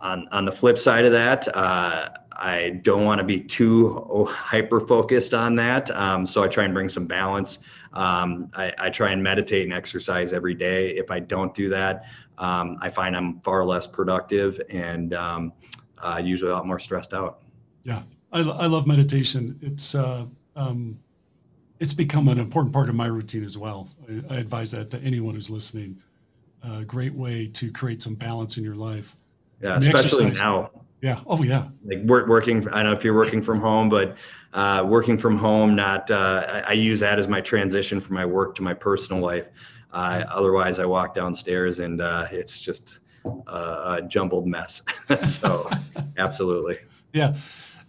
On 0.00 0.28
on 0.30 0.44
the 0.44 0.52
flip 0.52 0.78
side 0.78 1.04
of 1.04 1.12
that, 1.12 1.48
uh, 1.56 2.10
I 2.38 2.80
don't 2.82 3.04
want 3.04 3.18
to 3.18 3.24
be 3.24 3.40
too 3.40 4.24
hyper 4.30 4.80
focused 4.80 5.34
on 5.34 5.56
that. 5.56 5.90
Um, 5.90 6.24
so 6.24 6.44
I 6.44 6.48
try 6.48 6.64
and 6.64 6.72
bring 6.72 6.88
some 6.88 7.06
balance. 7.06 7.58
Um, 7.92 8.50
I, 8.54 8.72
I, 8.78 8.90
try 8.90 9.10
and 9.10 9.22
meditate 9.22 9.64
and 9.64 9.72
exercise 9.72 10.32
every 10.34 10.54
day. 10.54 10.90
If 10.90 11.10
I 11.10 11.20
don't 11.20 11.54
do 11.54 11.70
that, 11.70 12.04
um, 12.36 12.76
I 12.82 12.90
find 12.90 13.16
I'm 13.16 13.40
far 13.40 13.64
less 13.64 13.86
productive 13.86 14.60
and 14.68 15.14
um, 15.14 15.52
uh, 15.96 16.20
usually 16.22 16.50
a 16.50 16.54
lot 16.54 16.66
more 16.66 16.78
stressed 16.78 17.14
out. 17.14 17.40
Yeah, 17.84 18.02
I, 18.32 18.40
I 18.40 18.66
love 18.66 18.86
meditation. 18.86 19.58
It's 19.62 19.94
uh, 19.94 20.26
um, 20.56 20.98
it's 21.80 21.92
become 21.92 22.28
an 22.28 22.38
important 22.38 22.72
part 22.72 22.88
of 22.88 22.94
my 22.94 23.06
routine 23.06 23.44
as 23.44 23.56
well. 23.56 23.88
I, 24.08 24.34
I 24.34 24.38
advise 24.38 24.70
that 24.72 24.90
to 24.90 24.98
anyone 25.00 25.34
who's 25.34 25.50
listening. 25.50 26.00
A 26.62 26.84
great 26.84 27.14
way 27.14 27.46
to 27.46 27.70
create 27.70 28.02
some 28.02 28.14
balance 28.14 28.56
in 28.56 28.64
your 28.64 28.74
life. 28.74 29.16
Yeah, 29.62 29.76
and 29.76 29.84
especially 29.84 30.26
exercise. 30.26 30.40
now 30.40 30.70
yeah. 31.00 31.20
Oh, 31.26 31.42
yeah. 31.42 31.68
Like 31.84 32.02
work, 32.04 32.26
working. 32.26 32.66
I 32.68 32.82
don't 32.82 32.92
know 32.92 32.98
if 32.98 33.04
you're 33.04 33.14
working 33.14 33.42
from 33.42 33.60
home, 33.60 33.88
but 33.88 34.16
uh, 34.52 34.84
working 34.86 35.16
from 35.16 35.38
home, 35.38 35.76
not. 35.76 36.10
Uh, 36.10 36.44
I, 36.48 36.60
I, 36.60 36.72
use 36.72 37.00
that 37.00 37.18
as 37.18 37.28
my 37.28 37.40
transition 37.40 38.00
from 38.00 38.14
my 38.14 38.26
work 38.26 38.54
to 38.56 38.62
my 38.62 38.74
personal 38.74 39.22
life. 39.22 39.46
Uh, 39.92 40.24
otherwise, 40.30 40.78
I 40.78 40.86
walk 40.86 41.14
downstairs 41.14 41.78
and 41.78 42.00
uh, 42.00 42.26
it's 42.32 42.60
just 42.60 42.98
a, 43.24 43.30
a 43.50 44.02
jumbled 44.08 44.46
mess. 44.46 44.82
so, 45.20 45.70
absolutely. 46.18 46.78
Yeah. 47.12 47.36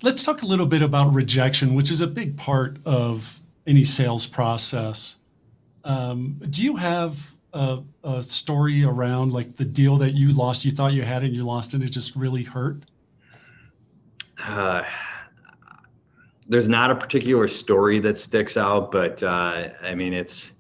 Let's 0.02 0.24
talk 0.24 0.42
a 0.42 0.46
little 0.46 0.66
bit 0.66 0.82
about 0.82 1.14
rejection, 1.14 1.74
which 1.74 1.92
is 1.92 2.02
a 2.02 2.08
big 2.08 2.38
part 2.38 2.78
of 2.86 3.42
any 3.68 3.84
sales 3.84 4.26
process. 4.26 5.18
Um, 5.84 6.42
do 6.50 6.64
you 6.64 6.78
have 6.78 7.34
a, 7.54 7.80
a, 8.04 8.24
story 8.24 8.84
around 8.84 9.34
like 9.34 9.56
the 9.56 9.66
deal 9.66 9.98
that 9.98 10.14
you 10.14 10.32
lost? 10.32 10.66
You 10.66 10.72
thought 10.72 10.94
you 10.94 11.02
had 11.02 11.24
and 11.24 11.36
you 11.36 11.44
lost, 11.44 11.74
and 11.74 11.84
it 11.84 11.90
just 11.90 12.16
really 12.16 12.44
hurt 12.44 12.84
uh, 14.44 14.84
there's 16.48 16.68
not 16.68 16.92
a 16.92 16.96
particular 16.96 17.48
story 17.48 18.00
that 18.00 18.18
sticks 18.18 18.58
out, 18.58 18.92
but 18.92 19.22
uh, 19.22 19.70
I 19.82 19.96
mean 19.96 20.14
it's 20.14 20.54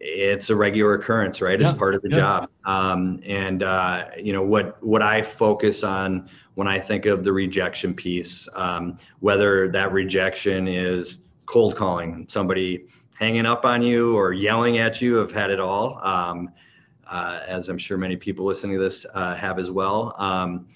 it's 0.00 0.50
a 0.50 0.56
regular 0.56 0.94
occurrence, 0.94 1.40
right? 1.40 1.58
Yeah, 1.58 1.70
it's 1.70 1.78
part 1.78 1.94
of 1.94 2.02
the 2.02 2.10
yeah. 2.10 2.16
job. 2.16 2.50
Um, 2.66 3.20
and 3.24 3.62
uh, 3.62 4.06
you 4.18 4.32
know 4.32 4.42
what 4.42 4.82
what 4.82 5.02
I 5.02 5.22
focus 5.22 5.82
on 5.82 6.28
when 6.54 6.68
I 6.68 6.78
think 6.78 7.06
of 7.06 7.24
the 7.24 7.32
rejection 7.32 7.94
piece, 7.94 8.48
um, 8.54 8.98
whether 9.20 9.68
that 9.72 9.92
rejection 9.92 10.68
is 10.68 11.18
cold 11.46 11.76
calling, 11.76 12.26
somebody 12.28 12.86
hanging 13.16 13.46
up 13.46 13.64
on 13.64 13.82
you 13.82 14.16
or 14.16 14.32
yelling 14.32 14.78
at 14.78 15.00
you, 15.00 15.16
have 15.16 15.32
had 15.32 15.50
it 15.50 15.60
all. 15.60 16.00
Um, 16.02 16.50
uh, 17.06 17.40
as 17.46 17.68
I'm 17.68 17.78
sure 17.78 17.98
many 17.98 18.16
people 18.16 18.44
listening 18.44 18.76
to 18.76 18.82
this 18.82 19.04
uh, 19.14 19.34
have 19.34 19.58
as 19.58 19.70
well. 19.70 20.14
Um, 20.18 20.66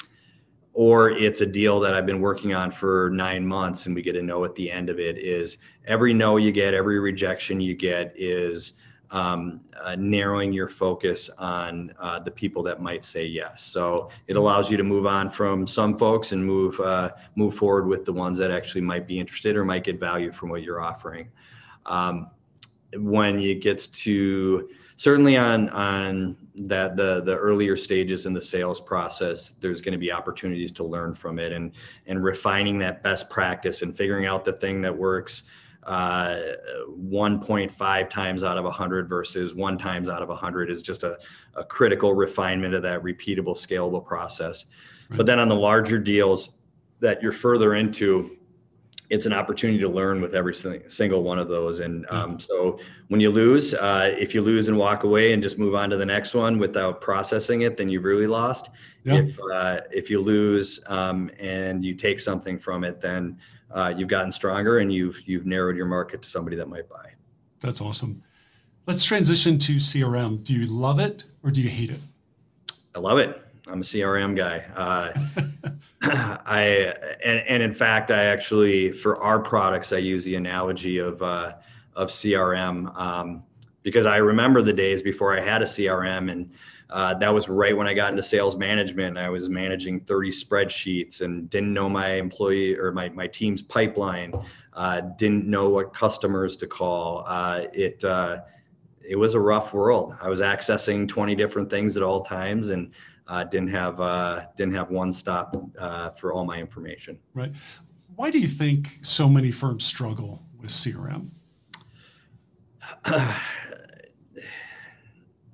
or 0.75 1.11
it's 1.11 1.41
a 1.41 1.47
deal 1.47 1.81
that 1.81 1.95
I've 1.95 2.07
been 2.07 2.21
working 2.21 2.55
on 2.55 2.71
for 2.71 3.11
nine 3.11 3.45
months 3.45 3.87
and 3.87 3.95
we 3.95 4.03
get 4.03 4.15
a 4.15 4.23
no 4.23 4.45
at 4.45 4.55
the 4.55 4.71
end 4.71 4.91
of 4.91 5.01
it 5.01 5.19
is 5.19 5.59
every 5.87 6.15
no 6.15 6.37
you 6.37 6.53
get, 6.53 6.75
every 6.75 7.01
rejection 7.01 7.61
you 7.61 7.75
get 7.75 8.13
is 8.17 8.75
um, 9.11 9.61
uh, 9.81 9.97
narrowing 9.97 10.53
your 10.53 10.69
focus 10.69 11.31
on 11.39 11.93
uh, 11.99 12.19
the 12.19 12.31
people 12.31 12.63
that 12.65 12.81
might 12.81 13.05
say 13.05 13.25
yes. 13.25 13.63
So 13.63 14.11
it 14.27 14.37
allows 14.37 14.71
you 14.71 14.77
to 14.77 14.85
move 14.85 15.07
on 15.07 15.31
from 15.31 15.67
some 15.67 15.99
folks 15.99 16.33
and 16.33 16.45
move 16.45 16.79
uh, 16.81 17.13
move 17.35 17.55
forward 17.55 17.87
with 17.87 18.05
the 18.05 18.13
ones 18.13 18.39
that 18.39 18.51
actually 18.51 18.83
might 18.83 19.07
be 19.07 19.19
interested 19.19 19.57
or 19.57 19.65
might 19.65 19.85
get 19.85 19.99
value 19.99 20.33
from 20.33 20.51
what 20.51 20.63
you're 20.63 20.81
offering. 20.81 21.29
Um, 21.87 22.31
when 22.95 23.39
it 23.41 23.61
gets 23.61 23.87
to 23.87 24.69
certainly 24.97 25.37
on 25.37 25.69
on 25.71 26.37
that 26.55 26.97
the 26.97 27.23
the 27.23 27.37
earlier 27.37 27.77
stages 27.77 28.27
in 28.27 28.33
the 28.33 28.41
sales 28.41 28.81
process 28.81 29.53
there's 29.61 29.81
going 29.81 29.93
to 29.93 29.99
be 29.99 30.11
opportunities 30.11 30.73
to 30.73 30.85
learn 30.85 31.15
from 31.15 31.39
it 31.39 31.53
and 31.53 31.73
and 32.07 32.23
refining 32.23 32.79
that 32.79 33.03
best 33.03 33.29
practice 33.29 33.83
and 33.83 33.97
figuring 33.97 34.27
out 34.27 34.45
the 34.45 34.53
thing 34.53 34.81
that 34.81 34.97
works 34.97 35.45
uh, 35.89 36.53
1.5 36.91 38.11
times 38.11 38.45
out 38.45 38.59
of 38.59 38.65
100 38.65 39.09
versus 39.09 39.55
one 39.55 39.79
times 39.79 40.09
out 40.09 40.23
of 40.23 40.29
100 40.29 40.71
is 40.71 40.83
just 40.83 41.03
a, 41.03 41.19
a 41.55 41.65
critical 41.65 42.13
refinement 42.15 42.75
of 42.75 42.83
that 42.83 43.03
repeatable 43.03 43.57
scalable 43.57 44.05
process 44.05 44.67
right. 45.09 45.17
but 45.17 45.25
then 45.27 45.39
on 45.39 45.49
the 45.49 45.55
larger 45.55 45.99
deals 45.99 46.59
that 47.01 47.23
you're 47.23 47.33
further 47.33 47.75
into 47.75 48.39
it's 49.11 49.25
an 49.25 49.33
opportunity 49.33 49.79
to 49.79 49.89
learn 49.89 50.21
with 50.21 50.35
every 50.35 50.55
single 50.55 51.23
one 51.23 51.39
of 51.39 51.49
those. 51.49 51.81
And 51.81 52.05
um, 52.11 52.39
so 52.39 52.79
when 53.09 53.21
you 53.21 53.31
lose, 53.31 53.73
uh, 53.73 54.15
if 54.19 54.35
you 54.35 54.43
lose 54.43 54.69
and 54.69 54.77
walk 54.77 55.05
away 55.05 55.33
and 55.33 55.43
just 55.43 55.59
move 55.59 55.75
on 55.75 55.89
to 55.91 55.97
the 55.97 56.05
next 56.05 56.35
one 56.35 56.59
without 56.59 57.01
processing 57.01 57.63
it, 57.63 57.79
then 57.79 57.89
you've 57.89 58.05
really 58.05 58.27
lost. 58.27 58.69
Yeah. 59.05 59.15
If 59.21 59.39
uh, 59.53 59.81
if 59.91 60.11
you 60.11 60.21
lose 60.21 60.81
um, 60.89 61.31
and 61.39 61.83
you 61.85 61.95
take 61.95 62.21
something 62.21 62.59
from 62.59 62.85
it, 62.85 63.01
then 63.01 63.39
uh, 63.71 63.95
you've 63.97 64.09
gotten 64.09 64.33
stronger 64.33 64.79
and 64.79 64.93
you've 64.93 65.21
you've 65.27 65.47
narrowed 65.47 65.77
your 65.77 65.87
market 65.87 66.23
to 66.23 66.29
somebody 66.29 66.57
that 66.57 66.69
might 66.69 66.89
buy. 66.89 67.11
That's 67.61 67.81
awesome. 67.81 68.23
Let's 68.87 69.05
transition 69.05 69.59
to 69.59 69.77
CRM. 69.77 70.43
Do 70.45 70.55
you 70.55 70.67
love 70.67 70.99
it 70.99 71.25
or 71.43 71.51
do 71.51 71.61
you 71.61 71.69
hate 71.69 71.91
it? 71.91 72.01
I 72.95 73.01
love 73.01 73.19
it. 73.19 73.43
I'm 73.67 73.81
a 73.81 73.85
CRM 73.85 74.35
guy. 74.35 74.65
Uh, 74.75 75.13
I 76.47 76.95
and, 77.25 77.41
and 77.41 77.63
in 77.63 77.75
fact, 77.75 78.11
I 78.11 78.25
actually 78.25 78.93
for 78.93 79.19
our 79.23 79.39
products, 79.39 79.93
I 79.93 79.99
use 79.99 80.25
the 80.25 80.37
analogy 80.37 80.99
of 80.99 81.23
uh, 81.23 81.55
of 81.95 82.09
CRM 82.09 82.99
um, 82.99 83.43
because 83.83 84.07
I 84.07 84.17
remember 84.17 84.63
the 84.63 84.73
days 84.73 85.03
before 85.03 85.39
I 85.39 85.45
had 85.45 85.61
a 85.61 85.67
CRM, 85.67 86.31
and 86.31 86.51
uh, 86.91 87.15
that 87.15 87.33
was 87.33 87.49
right 87.49 87.77
when 87.77 87.87
I 87.87 87.95
got 87.95 88.11
into 88.11 88.23
sales 88.23 88.57
management. 88.57 89.19
I 89.19 89.29
was 89.29 89.49
managing 89.49 90.01
30 90.01 90.31
spreadsheets 90.31 91.21
and 91.21 91.51
didn't 91.51 91.73
know 91.75 91.89
my 91.89 92.15
employee 92.15 92.79
or 92.79 92.93
my 92.93 93.09
my 93.11 93.27
team's 93.27 93.63
pipeline. 93.63 94.33
Uh, 94.73 95.01
didn't 95.19 95.47
know 95.47 95.69
what 95.69 95.95
customers 95.95 96.57
to 96.57 96.67
call. 96.67 97.25
Uh, 97.27 97.65
it 97.73 98.03
uh, 98.05 98.39
it 99.07 99.17
was 99.17 99.35
a 99.35 99.41
rough 99.41 99.73
world. 99.73 100.15
I 100.21 100.29
was 100.29 100.41
accessing 100.41 101.09
20 101.09 101.35
different 101.35 101.71
things 101.71 101.97
at 101.97 102.03
all 102.03 102.23
times 102.23 102.71
and 102.71 102.93
uh, 103.27 103.45
didn't 103.45 103.71
have 103.71 104.01
uh, 104.01 104.47
didn't 104.57 104.75
have 104.75 104.91
one 104.91 105.13
stop 105.13 105.57
uh, 105.79 106.11
for 106.11 106.33
all 106.33 106.45
my 106.45 106.59
information. 106.59 107.19
Right. 107.35 107.53
Why 108.17 108.31
do 108.31 108.39
you 108.39 108.49
think 108.49 108.99
so 109.03 109.29
many 109.29 109.51
firms 109.51 109.85
struggle 109.85 110.43
with 110.59 110.71
CRM? 110.71 111.31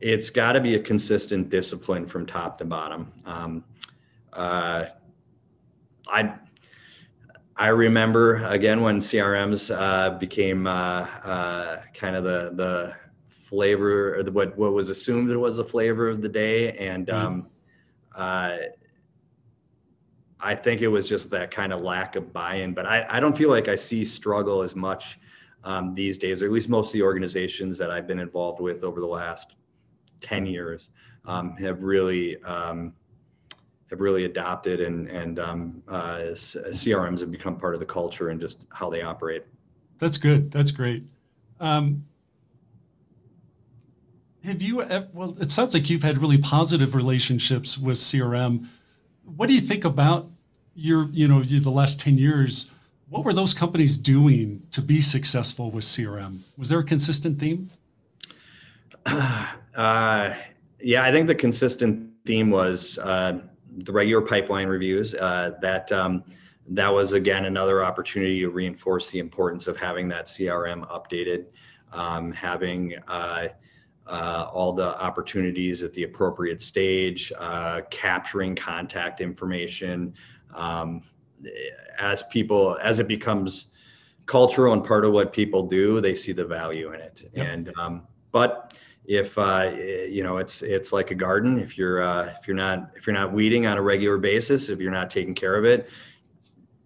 it's 0.01 0.31
got 0.31 0.53
to 0.53 0.61
be 0.61 0.75
a 0.75 0.81
consistent 0.81 1.49
discipline 1.49 2.07
from 2.07 2.27
top 2.27 2.59
to 2.59 2.65
bottom. 2.65 3.13
Um, 3.25 3.65
uh, 4.33 4.87
I 6.09 6.35
I 7.57 7.69
remember 7.69 8.45
again 8.47 8.83
when 8.83 8.99
CRMs 9.01 9.75
uh, 9.75 10.19
became 10.19 10.67
uh, 10.67 10.71
uh, 10.71 11.83
kind 11.95 12.17
of 12.17 12.25
the 12.25 12.53
the 12.55 12.95
flavor 13.45 14.17
or 14.17 14.23
the, 14.23 14.33
what 14.33 14.57
what 14.59 14.73
was 14.73 14.91
assumed 14.91 15.31
it 15.31 15.37
was 15.37 15.57
the 15.57 15.65
flavor 15.65 16.09
of 16.09 16.21
the 16.21 16.29
day, 16.29 16.77
and 16.79 17.09
um, 17.11 17.47
uh, 18.15 18.57
I 20.41 20.55
think 20.55 20.83
it 20.83 20.89
was 20.89 21.09
just 21.09 21.31
that 21.31 21.51
kind 21.51 21.73
of 21.73 21.81
lack 21.81 22.17
of 22.17 22.33
buy-in. 22.33 22.75
But 22.75 22.87
I, 22.87 23.07
I 23.09 23.21
don't 23.21 23.37
feel 23.37 23.49
like 23.49 23.69
I 23.69 23.77
see 23.77 24.05
struggle 24.05 24.63
as 24.63 24.75
much 24.75 25.19
um, 25.63 25.95
these 25.95 26.19
days, 26.19 26.43
or 26.43 26.47
at 26.47 26.53
least 26.53 26.69
most 26.69 26.89
of 26.89 26.93
the 26.95 27.03
organizations 27.03 27.79
that 27.79 27.91
I've 27.91 28.07
been 28.07 28.19
involved 28.19 28.61
with 28.61 28.85
over 28.85 29.01
the 29.01 29.07
last 29.07 29.55
10 30.25 30.47
years 30.47 30.91
um, 31.27 31.57
have 31.57 31.83
really 31.83 32.43
um, 32.43 32.93
have 33.91 34.01
really 34.01 34.25
adopted 34.25 34.81
and 34.81 35.09
and 35.09 35.39
um, 35.39 35.83
uh, 35.89 36.33
CRMs 36.35 37.21
have 37.21 37.31
become 37.31 37.59
part 37.59 37.75
of 37.75 37.81
the 37.81 37.87
culture 37.87 38.31
and 38.31 38.41
just 38.41 38.67
how 38.71 38.91
they 38.91 39.03
operate. 39.03 39.45
That's 39.99 40.19
good. 40.19 40.51
That's 40.51 40.71
great. 40.71 41.05
Um, 41.61 42.05
have 44.45 44.61
you 44.61 44.83
ever, 44.83 45.09
well, 45.15 45.37
it 45.41 45.51
sounds 45.51 45.73
like 45.73 45.89
you've 45.89 46.03
had 46.03 46.19
really 46.19 46.37
positive 46.37 46.95
relationships 46.95 47.79
with 47.79 47.97
CRM. 47.97 48.67
What 49.25 49.47
do 49.47 49.55
you 49.55 49.61
think 49.61 49.85
about 49.85 50.31
your, 50.75 51.09
you 51.13 51.27
know, 51.27 51.43
the 51.43 51.71
last 51.71 51.99
10 51.99 52.19
years? 52.19 52.71
What 53.09 53.25
were 53.25 53.33
those 53.33 53.55
companies 53.55 53.97
doing 53.97 54.63
to 54.73 54.83
be 54.83 55.01
successful 55.01 55.71
with 55.71 55.85
CRM? 55.85 56.41
Was 56.59 56.69
there 56.69 56.81
a 56.81 56.85
consistent 56.85 57.39
theme? 57.39 57.71
Uh, 59.75 60.37
yeah, 60.81 61.03
I 61.03 61.11
think 61.11 61.27
the 61.27 61.35
consistent 61.35 62.09
theme 62.25 62.49
was 62.49 62.97
uh, 62.99 63.41
the 63.79 63.91
regular 63.91 64.25
pipeline 64.25 64.69
reviews. 64.69 65.17
Uh, 65.17 65.53
that 65.61 65.91
um, 65.91 66.23
that 66.69 66.89
was 66.89 67.13
again 67.13 67.47
another 67.47 67.85
opportunity 67.85 68.41
to 68.41 68.51
reinforce 68.51 69.11
the 69.11 69.19
importance 69.19 69.67
of 69.67 69.77
having 69.77 70.09
that 70.09 70.27
CRM 70.27 70.89
updated, 70.89 71.47
um, 71.93 72.33
having 72.33 72.95
uh, 73.09 73.49
uh, 74.07 74.49
all 74.53 74.73
the 74.73 74.97
opportunities 75.03 75.83
at 75.83 75.93
the 75.95 76.05
appropriate 76.05 76.63
stage, 76.63 77.33
uh, 77.39 77.81
capturing 77.91 78.55
contact 78.55 79.21
information. 79.21 80.15
Um, 80.55 81.03
as 81.99 82.23
people, 82.25 82.79
as 82.81 82.99
it 83.01 83.09
becomes 83.09 83.67
cultural 84.27 84.73
and 84.73 84.85
part 84.85 85.05
of 85.05 85.13
what 85.13 85.33
people 85.33 85.67
do, 85.67 86.01
they 86.01 86.15
see 86.15 86.33
the 86.33 86.45
value 86.45 86.93
in 86.93 87.01
it. 87.01 87.29
Yep. 87.35 87.47
And 87.47 87.73
um, 87.79 88.07
but 88.33 88.64
if 89.07 89.37
uh, 89.37 89.73
you 89.77 90.23
know 90.23 90.39
it's 90.39 90.63
it's 90.63 90.93
like 90.93 91.11
a 91.11 91.15
garden. 91.15 91.59
If 91.59 91.77
you're 91.77 92.03
uh, 92.03 92.35
if 92.41 92.47
you're 92.49 92.57
not 92.57 92.91
if 92.97 93.07
you're 93.07 93.15
not 93.15 93.33
weeding 93.33 93.67
on 93.67 93.77
a 93.77 93.83
regular 93.83 94.19
basis 94.19 94.69
if 94.69 94.81
you're 94.81 94.93
not 94.93 95.11
taking 95.11 95.35
care 95.35 95.57
of 95.57 95.65
it 95.65 95.89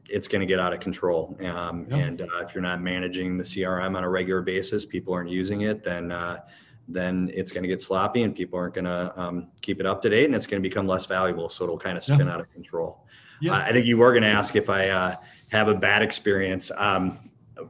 it's 0.08 0.26
going 0.26 0.40
to 0.40 0.46
get 0.46 0.58
out 0.58 0.72
of 0.72 0.80
control. 0.80 1.36
Um, 1.44 1.86
and 1.90 2.22
uh, 2.22 2.46
if 2.46 2.54
you're 2.54 2.62
not 2.62 2.80
managing 2.80 3.36
the 3.36 3.44
crm 3.44 3.96
on 3.96 4.04
a 4.04 4.08
regular 4.08 4.42
basis 4.42 4.84
people 4.86 5.12
aren't 5.14 5.30
using 5.30 5.62
it 5.62 5.84
then 5.84 6.10
uh, 6.10 6.40
then 6.88 7.30
it's 7.34 7.52
going 7.52 7.62
to 7.62 7.68
get 7.68 7.82
sloppy 7.82 8.22
and 8.22 8.34
people 8.34 8.58
aren't 8.58 8.74
going 8.74 8.86
to 8.86 9.12
um, 9.20 9.48
keep 9.60 9.78
it 9.78 9.86
up 9.86 10.00
to 10.02 10.08
date 10.08 10.24
and 10.24 10.34
it's 10.34 10.46
going 10.46 10.62
to 10.62 10.66
become 10.66 10.86
less 10.86 11.04
valuable. 11.04 11.50
So 11.50 11.64
it'll 11.64 11.78
kind 11.78 11.98
of 11.98 12.04
spin 12.04 12.28
out 12.28 12.40
of 12.40 12.50
control. 12.52 13.04
Yeah. 13.40 13.52
i 13.52 13.72
think 13.72 13.86
you 13.86 13.98
were 13.98 14.12
going 14.12 14.24
to 14.24 14.28
ask 14.30 14.56
if 14.56 14.68
i 14.68 14.88
uh, 14.88 15.16
have 15.48 15.68
a 15.68 15.74
bad 15.74 16.02
experience. 16.02 16.72
Um, 16.76 17.18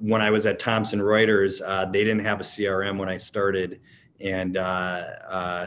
when 0.01 0.23
i 0.23 0.31
was 0.31 0.47
at 0.47 0.59
thomson 0.59 1.01
reuters 1.01 1.61
uh, 1.65 1.85
they 1.87 2.05
didn't 2.05 2.25
have 2.25 2.41
a 2.41 2.45
crm 2.45 2.99
when 2.99 3.09
i 3.09 3.17
started 3.17 3.81
and 4.21 4.57
uh, 4.57 5.07
uh, 5.29 5.67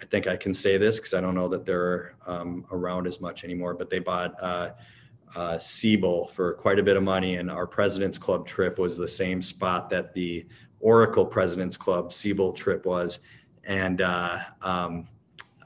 I 0.00 0.04
think 0.06 0.26
I 0.26 0.36
can 0.36 0.54
say 0.54 0.76
this 0.76 0.98
because 0.98 1.14
I 1.14 1.20
don't 1.20 1.34
know 1.34 1.48
that 1.48 1.64
they're 1.64 2.14
um, 2.26 2.66
around 2.70 3.06
as 3.06 3.20
much 3.20 3.44
anymore. 3.44 3.74
But 3.74 3.90
they 3.90 3.98
bought 3.98 4.34
uh, 4.40 4.70
uh, 5.34 5.58
Siebel 5.58 6.28
for 6.34 6.54
quite 6.54 6.78
a 6.78 6.82
bit 6.82 6.96
of 6.96 7.02
money, 7.02 7.36
and 7.36 7.50
our 7.50 7.66
President's 7.66 8.18
Club 8.18 8.46
trip 8.46 8.78
was 8.78 8.96
the 8.96 9.08
same 9.08 9.42
spot 9.42 9.90
that 9.90 10.14
the 10.14 10.46
Oracle 10.80 11.26
President's 11.26 11.76
Club 11.76 12.12
Siebel 12.12 12.52
trip 12.52 12.84
was, 12.84 13.20
and 13.64 14.00
uh, 14.00 14.40
um, 14.62 15.08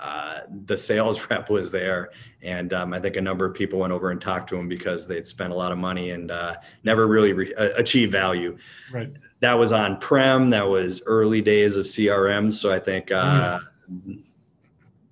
uh, 0.00 0.40
the 0.66 0.76
sales 0.76 1.18
rep 1.30 1.50
was 1.50 1.70
there, 1.70 2.10
and 2.42 2.72
um, 2.72 2.92
I 2.92 3.00
think 3.00 3.16
a 3.16 3.20
number 3.20 3.44
of 3.44 3.54
people 3.54 3.78
went 3.78 3.92
over 3.92 4.10
and 4.10 4.20
talked 4.20 4.48
to 4.50 4.56
him 4.56 4.68
because 4.68 5.06
they'd 5.06 5.26
spent 5.26 5.52
a 5.52 5.56
lot 5.56 5.72
of 5.72 5.78
money 5.78 6.10
and 6.10 6.30
uh, 6.30 6.56
never 6.84 7.06
really 7.06 7.32
re- 7.32 7.54
achieved 7.54 8.12
value. 8.12 8.56
Right 8.92 9.10
that 9.40 9.54
was 9.54 9.72
on 9.72 9.98
prem 9.98 10.50
that 10.50 10.66
was 10.66 11.02
early 11.06 11.40
days 11.40 11.76
of 11.76 11.86
crm 11.86 12.52
so 12.52 12.72
i 12.72 12.78
think 12.78 13.10
uh, 13.10 13.60
mm. 13.90 14.22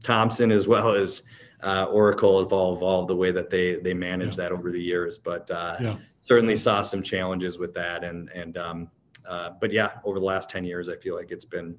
thomson 0.02 0.50
as 0.50 0.66
well 0.66 0.94
as 0.94 1.22
uh, 1.62 1.84
oracle 1.84 2.40
have 2.40 2.52
all 2.52 2.74
evolved 2.76 3.08
the 3.08 3.16
way 3.16 3.30
that 3.30 3.50
they 3.50 3.76
they 3.76 3.94
manage 3.94 4.30
yeah. 4.30 4.44
that 4.44 4.52
over 4.52 4.70
the 4.70 4.80
years 4.80 5.18
but 5.18 5.50
uh, 5.50 5.76
yeah. 5.80 5.96
certainly 6.20 6.56
saw 6.56 6.82
some 6.82 7.02
challenges 7.02 7.58
with 7.58 7.72
that 7.74 8.04
and 8.04 8.28
and 8.30 8.56
um, 8.56 8.90
uh, 9.26 9.50
but 9.60 9.72
yeah 9.72 9.92
over 10.04 10.18
the 10.18 10.24
last 10.24 10.50
10 10.50 10.64
years 10.64 10.88
i 10.88 10.96
feel 10.96 11.14
like 11.14 11.30
it's 11.30 11.44
been 11.44 11.78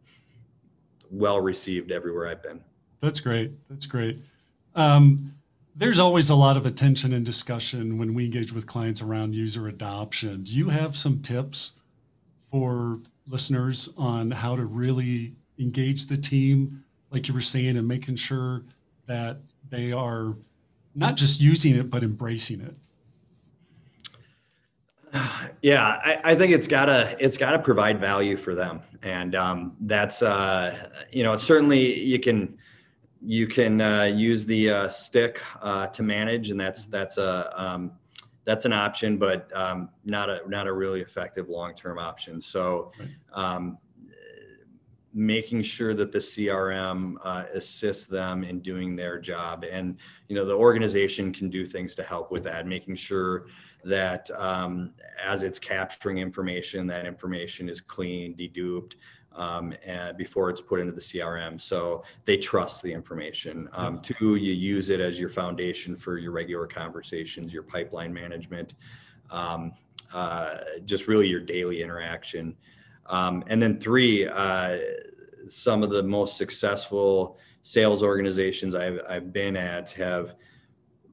well 1.10 1.40
received 1.40 1.92
everywhere 1.92 2.28
i've 2.28 2.44
been 2.44 2.62
that's 3.02 3.20
great. 3.20 3.52
That's 3.70 3.86
great. 3.86 4.20
Um, 4.76 5.34
there's 5.76 6.00
always 6.00 6.30
a 6.32 6.36
lot 6.36 6.58
of 6.58 6.66
attention 6.66 7.14
and 7.14 7.24
discussion 7.24 7.98
when 8.00 8.14
we 8.16 8.26
engage 8.26 8.52
with 8.52 8.66
clients 8.66 9.02
around 9.02 9.36
user 9.36 9.68
adoption. 9.68 10.44
Do 10.44 10.54
you 10.54 10.70
have 10.70 10.98
some 10.98 11.22
tips 11.22 11.74
for 12.50 13.00
listeners 13.28 13.90
on 13.98 14.32
how 14.32 14.56
to 14.56 14.66
really 14.66 15.36
engage 15.60 16.08
the 16.08 16.16
team, 16.16 16.84
like 17.12 17.28
you 17.28 17.34
were 17.34 17.42
saying, 17.42 17.78
and 17.78 17.88
making 17.88 18.16
sure 18.16 18.64
that 19.06 19.38
they 19.70 19.92
are 19.92 20.36
not 20.96 21.16
just 21.16 21.42
using 21.42 21.76
it 21.76 21.90
but 21.90 22.04
embracing 22.04 22.62
it? 22.62 22.76
Yeah, 25.64 25.84
I, 25.84 26.20
I 26.24 26.36
think 26.36 26.54
it's 26.54 26.68
gotta 26.68 27.16
it's 27.20 27.36
gotta 27.36 27.58
provide 27.58 28.00
value 28.00 28.38
for 28.38 28.54
them, 28.54 28.80
and 29.02 29.34
um, 29.34 29.76
that's 29.82 30.22
uh, 30.22 30.88
you 31.12 31.24
know 31.24 31.36
certainly 31.36 32.00
you 32.00 32.20
can 32.20 32.56
you 33.28 33.46
can 33.46 33.82
uh, 33.82 34.04
use 34.06 34.46
the 34.46 34.70
uh, 34.70 34.90
stick 34.90 35.42
uh, 35.62 35.88
to 35.88 36.02
manage, 36.02 36.50
and 36.50 36.58
that's 36.58 36.86
that's 36.86 37.18
a 37.18 37.52
um, 37.62 37.92
that's 38.46 38.64
an 38.64 38.72
option, 38.72 39.18
but 39.18 39.52
um, 39.54 39.90
not 40.06 40.30
a 40.30 40.40
not 40.48 40.66
a 40.66 40.72
really 40.72 41.02
effective 41.02 41.50
long-term 41.50 42.00
option. 42.00 42.40
So, 42.40 42.94
um, 43.34 43.80
making 45.14 45.62
sure 45.64 45.94
that 45.94 46.14
the 46.14 46.20
CRM 46.20 47.16
uh, 47.22 47.44
assists 47.54 48.06
them 48.06 48.46
in 48.46 48.62
doing 48.62 48.96
their 48.96 49.20
job, 49.20 49.66
and 49.70 49.98
you 50.30 50.36
know 50.38 50.46
the 50.46 50.56
organization 50.56 51.34
can 51.34 51.50
do 51.50 51.66
things 51.66 51.96
to 51.96 52.04
help 52.04 52.32
with 52.32 52.46
that. 52.46 52.66
Making 52.66 52.96
sure 52.96 53.48
that 53.84 54.32
um, 54.38 54.94
as 55.22 55.44
it's 55.44 55.60
capturing 55.60 56.20
information, 56.20 56.88
that 56.88 57.06
information 57.06 57.68
is 57.68 57.82
clean, 57.82 58.38
deduped, 58.38 58.94
um, 59.38 59.74
and 59.86 60.18
before 60.18 60.50
it's 60.50 60.60
put 60.60 60.80
into 60.80 60.92
the 60.92 61.00
CRM. 61.00 61.62
So 61.62 62.04
they 62.26 62.38
trust 62.38 62.82
the 62.82 62.92
information. 62.92 63.70
Um, 63.72 64.02
two, 64.02 64.36
you 64.36 64.54
use 64.54 64.90
it 64.90 65.00
as 65.00 65.20
your 65.20 65.30
foundation 65.30 65.96
for 65.96 66.18
your 66.18 66.32
regular 66.32 66.68
conversations, 66.68 67.54
your 67.54 67.64
pipeline 67.64 68.14
management, 68.14 68.74
um, 69.30 69.72
uh, 70.14 70.58
just 70.86 71.08
really 71.08 71.28
your 71.28 71.40
daily 71.40 71.82
interaction. 71.82 72.56
Um, 73.06 73.44
and 73.48 73.62
then 73.62 73.80
three, 73.80 74.28
uh, 74.28 74.80
some 75.50 75.84
of 75.84 75.92
the 75.92 76.04
most 76.04 76.36
successful 76.36 77.38
sales 77.62 78.04
organizations 78.04 78.76
I've, 78.76 79.00
I've 79.08 79.32
been 79.32 79.56
at 79.56 79.92
have 79.92 80.36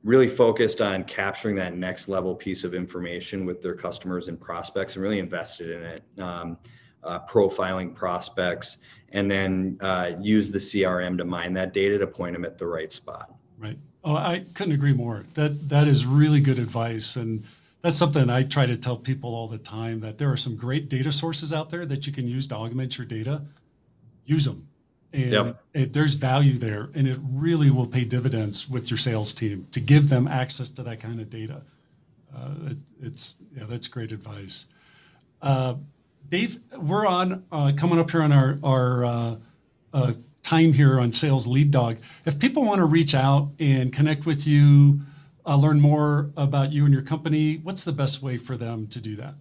really 0.03 0.29
focused 0.29 0.81
on 0.81 1.05
capturing 1.05 1.57
that 1.57 1.75
next 1.75 2.09
level 2.09 2.35
piece 2.35 2.65
of 2.65 2.75
information 2.75 3.45
with 3.45 3.63
their 3.63 3.75
customers 3.75 4.29
and 4.29 4.41
prospects 4.41 4.95
and 4.95 5.03
really 5.03 5.19
invested 5.19 5.71
in 5.71 5.83
it. 5.83 6.03
Uh, 7.05 7.21
profiling 7.27 7.95
prospects, 7.95 8.79
and 9.13 9.31
then 9.31 9.77
uh, 9.83 10.13
use 10.21 10.51
the 10.51 10.59
CRM 10.59 11.19
to 11.19 11.25
mine 11.25 11.53
that 11.53 11.75
data 11.75 11.99
to 11.99 12.07
point 12.07 12.35
them 12.35 12.47
at 12.47 12.57
the 12.57 12.67
right 12.67 12.91
spot. 12.91 13.31
Right. 13.59 13.79
Oh, 14.03 14.17
I 14.17 14.45
couldn't 14.55 14.73
agree 14.73 14.95
more. 14.95 15.23
That 15.35 15.69
that 15.69 15.87
is 15.87 16.07
really 16.07 16.41
good 16.41 16.59
advice, 16.59 17.17
and 17.17 17.45
that's 17.83 17.97
something 17.97 18.31
I 18.31 18.43
try 18.43 18.65
to 18.67 18.77
tell 18.77 18.97
people 18.97 19.35
all 19.35 19.49
the 19.49 19.59
time. 19.59 20.01
That 20.01 20.17
there 20.17 20.31
are 20.33 20.37
some 20.37 20.57
great 20.57 20.89
data 20.89 21.13
sources 21.13 21.53
out 21.53 21.71
there 21.71 21.85
that 21.87 22.07
you 22.07 22.13
can 22.13 22.27
use 22.27 22.47
to 22.49 22.57
augment 22.57 22.97
your 22.97 23.07
data. 23.07 23.43
Use 24.25 24.47
them, 24.47 24.67
and 25.13 25.33
yep. 25.33 25.63
it, 25.75 25.93
there's 25.93 26.15
value 26.15 26.59
there, 26.59 26.89
and 26.95 27.07
it 27.07 27.19
really 27.33 27.71
will 27.71 27.87
pay 27.87 28.05
dividends 28.05 28.69
with 28.69 28.91
your 28.91 28.99
sales 28.99 29.33
team 29.33 29.67
to 29.73 29.81
give 29.81 30.09
them 30.09 30.27
access 30.27 30.71
to 30.71 30.83
that 30.83 31.01
kind 31.01 31.21
of 31.21 31.31
data. 31.31 31.63
Uh, 32.35 32.71
it, 32.71 32.79
it's 33.03 33.37
yeah, 33.57 33.65
that's 33.69 33.89
great 33.89 34.11
advice. 34.11 34.67
Uh, 35.41 35.75
Dave, 36.29 36.59
we're 36.79 37.07
on 37.07 37.45
uh, 37.53 37.73
coming 37.77 37.99
up 37.99 38.11
here 38.11 38.23
on 38.23 38.33
our 38.33 38.57
our 38.63 39.05
uh, 39.05 39.37
uh, 39.93 40.13
time 40.43 40.73
here 40.73 40.99
on 40.99 41.13
Sales 41.13 41.47
Lead 41.47 41.71
Dog. 41.71 41.99
If 42.25 42.39
people 42.39 42.65
want 42.65 42.79
to 42.79 42.87
reach 42.87 43.15
out 43.15 43.51
and 43.59 43.93
connect 43.93 44.27
with 44.27 44.47
you, 44.47 45.01
uh, 45.47 45.57
learn 45.57 45.81
more 45.81 46.31
about 46.37 46.73
you 46.73 46.85
and 46.85 46.95
your 46.95 47.03
company, 47.03 47.61
what's 47.63 47.85
the 47.85 47.93
best 47.93 48.23
way 48.23 48.37
for 48.37 48.57
them 48.57 48.87
to 48.89 49.01
do 49.01 49.17
that? 49.17 49.35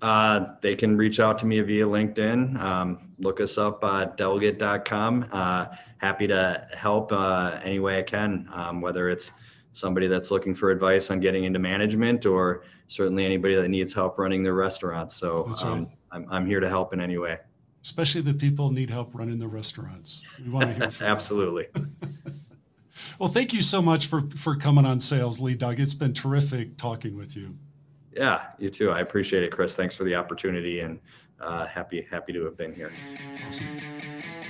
Uh, 0.00 0.46
they 0.62 0.74
can 0.74 0.96
reach 0.96 1.20
out 1.20 1.38
to 1.38 1.46
me 1.46 1.60
via 1.60 1.86
LinkedIn. 1.86 2.58
Um, 2.60 3.12
look 3.18 3.40
us 3.40 3.56
up 3.56 3.84
at 3.84 4.16
delaget.com. 4.16 5.26
Uh, 5.30 5.66
happy 5.98 6.26
to 6.26 6.66
help 6.76 7.12
any 7.62 7.78
way 7.78 7.98
I 7.98 8.02
can, 8.02 8.48
um, 8.52 8.80
whether 8.80 9.10
it's 9.10 9.30
somebody 9.72 10.06
that's 10.06 10.30
looking 10.30 10.54
for 10.54 10.70
advice 10.70 11.10
on 11.10 11.20
getting 11.20 11.44
into 11.44 11.58
management 11.58 12.26
or 12.26 12.64
certainly 12.88 13.24
anybody 13.24 13.54
that 13.54 13.68
needs 13.68 13.92
help 13.92 14.18
running 14.18 14.42
their 14.42 14.54
restaurant. 14.54 15.12
So 15.12 15.44
right. 15.44 15.64
um, 15.64 15.88
I'm, 16.10 16.26
I'm 16.30 16.46
here 16.46 16.60
to 16.60 16.68
help 16.68 16.92
in 16.92 17.00
any 17.00 17.18
way. 17.18 17.38
Especially 17.82 18.20
the 18.20 18.34
people 18.34 18.70
need 18.70 18.90
help 18.90 19.14
running 19.14 19.38
the 19.38 19.48
restaurants. 19.48 20.24
We 20.42 20.50
want 20.50 20.70
to 20.70 20.76
hear 20.76 20.90
from 20.90 21.06
Absolutely. 21.08 21.66
well, 23.18 23.28
thank 23.28 23.52
you 23.52 23.60
so 23.60 23.82
much 23.82 24.06
for, 24.06 24.22
for 24.36 24.54
coming 24.56 24.84
on 24.84 25.00
Sales 25.00 25.40
Lead 25.40 25.58
Dog. 25.58 25.80
It's 25.80 25.94
been 25.94 26.14
terrific 26.14 26.76
talking 26.76 27.16
with 27.16 27.36
you. 27.36 27.56
Yeah, 28.14 28.42
you 28.58 28.70
too. 28.70 28.90
I 28.90 29.00
appreciate 29.00 29.42
it, 29.42 29.50
Chris. 29.50 29.74
Thanks 29.74 29.96
for 29.96 30.04
the 30.04 30.14
opportunity 30.14 30.80
and 30.80 31.00
uh, 31.40 31.66
happy 31.66 32.06
happy 32.10 32.32
to 32.32 32.44
have 32.44 32.56
been 32.56 32.74
here. 32.74 32.92
Awesome. 33.46 33.66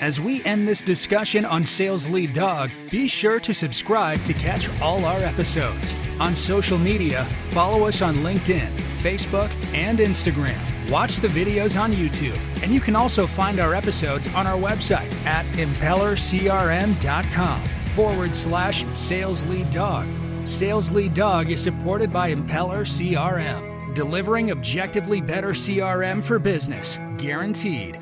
As 0.03 0.21
we 0.21 0.43
end 0.43 0.67
this 0.67 0.83
discussion 0.83 1.45
on 1.45 1.65
Sales 1.65 2.09
Lead 2.09 2.33
Dog, 2.33 2.73
be 2.91 3.07
sure 3.07 3.39
to 3.39 3.55
subscribe 3.55 4.21
to 4.25 4.33
catch 4.33 4.69
all 4.81 5.05
our 5.05 5.21
episodes. 5.21 5.95
On 6.19 6.35
social 6.35 6.77
media, 6.77 7.25
follow 7.45 7.87
us 7.87 8.03
on 8.03 8.17
LinkedIn, 8.17 8.67
Facebook, 8.99 9.53
and 9.73 10.01
Instagram. 10.01 10.59
Watch 10.91 11.19
the 11.19 11.29
videos 11.29 11.81
on 11.81 11.93
YouTube, 11.93 12.37
and 12.65 12.75
you 12.75 12.81
can 12.81 12.97
also 12.97 13.29
find 13.29 13.61
our 13.61 13.75
episodes 13.75 14.27
on 14.35 14.45
our 14.45 14.59
website 14.59 15.15
at 15.25 15.47
impellercrm.com 15.55 17.65
forward 17.95 18.35
slash 18.35 18.85
sales 18.95 19.45
lead 19.45 19.71
dog. 19.71 20.09
Sales 20.43 20.91
Lead 20.91 21.15
Dog 21.15 21.53
is 21.53 21.63
supported 21.63 22.13
by 22.13 22.35
Impeller 22.35 22.85
CRM, 22.85 23.95
delivering 23.95 24.51
objectively 24.51 25.21
better 25.21 25.51
CRM 25.51 26.25
for 26.25 26.41
business, 26.41 26.99
guaranteed. 27.19 28.02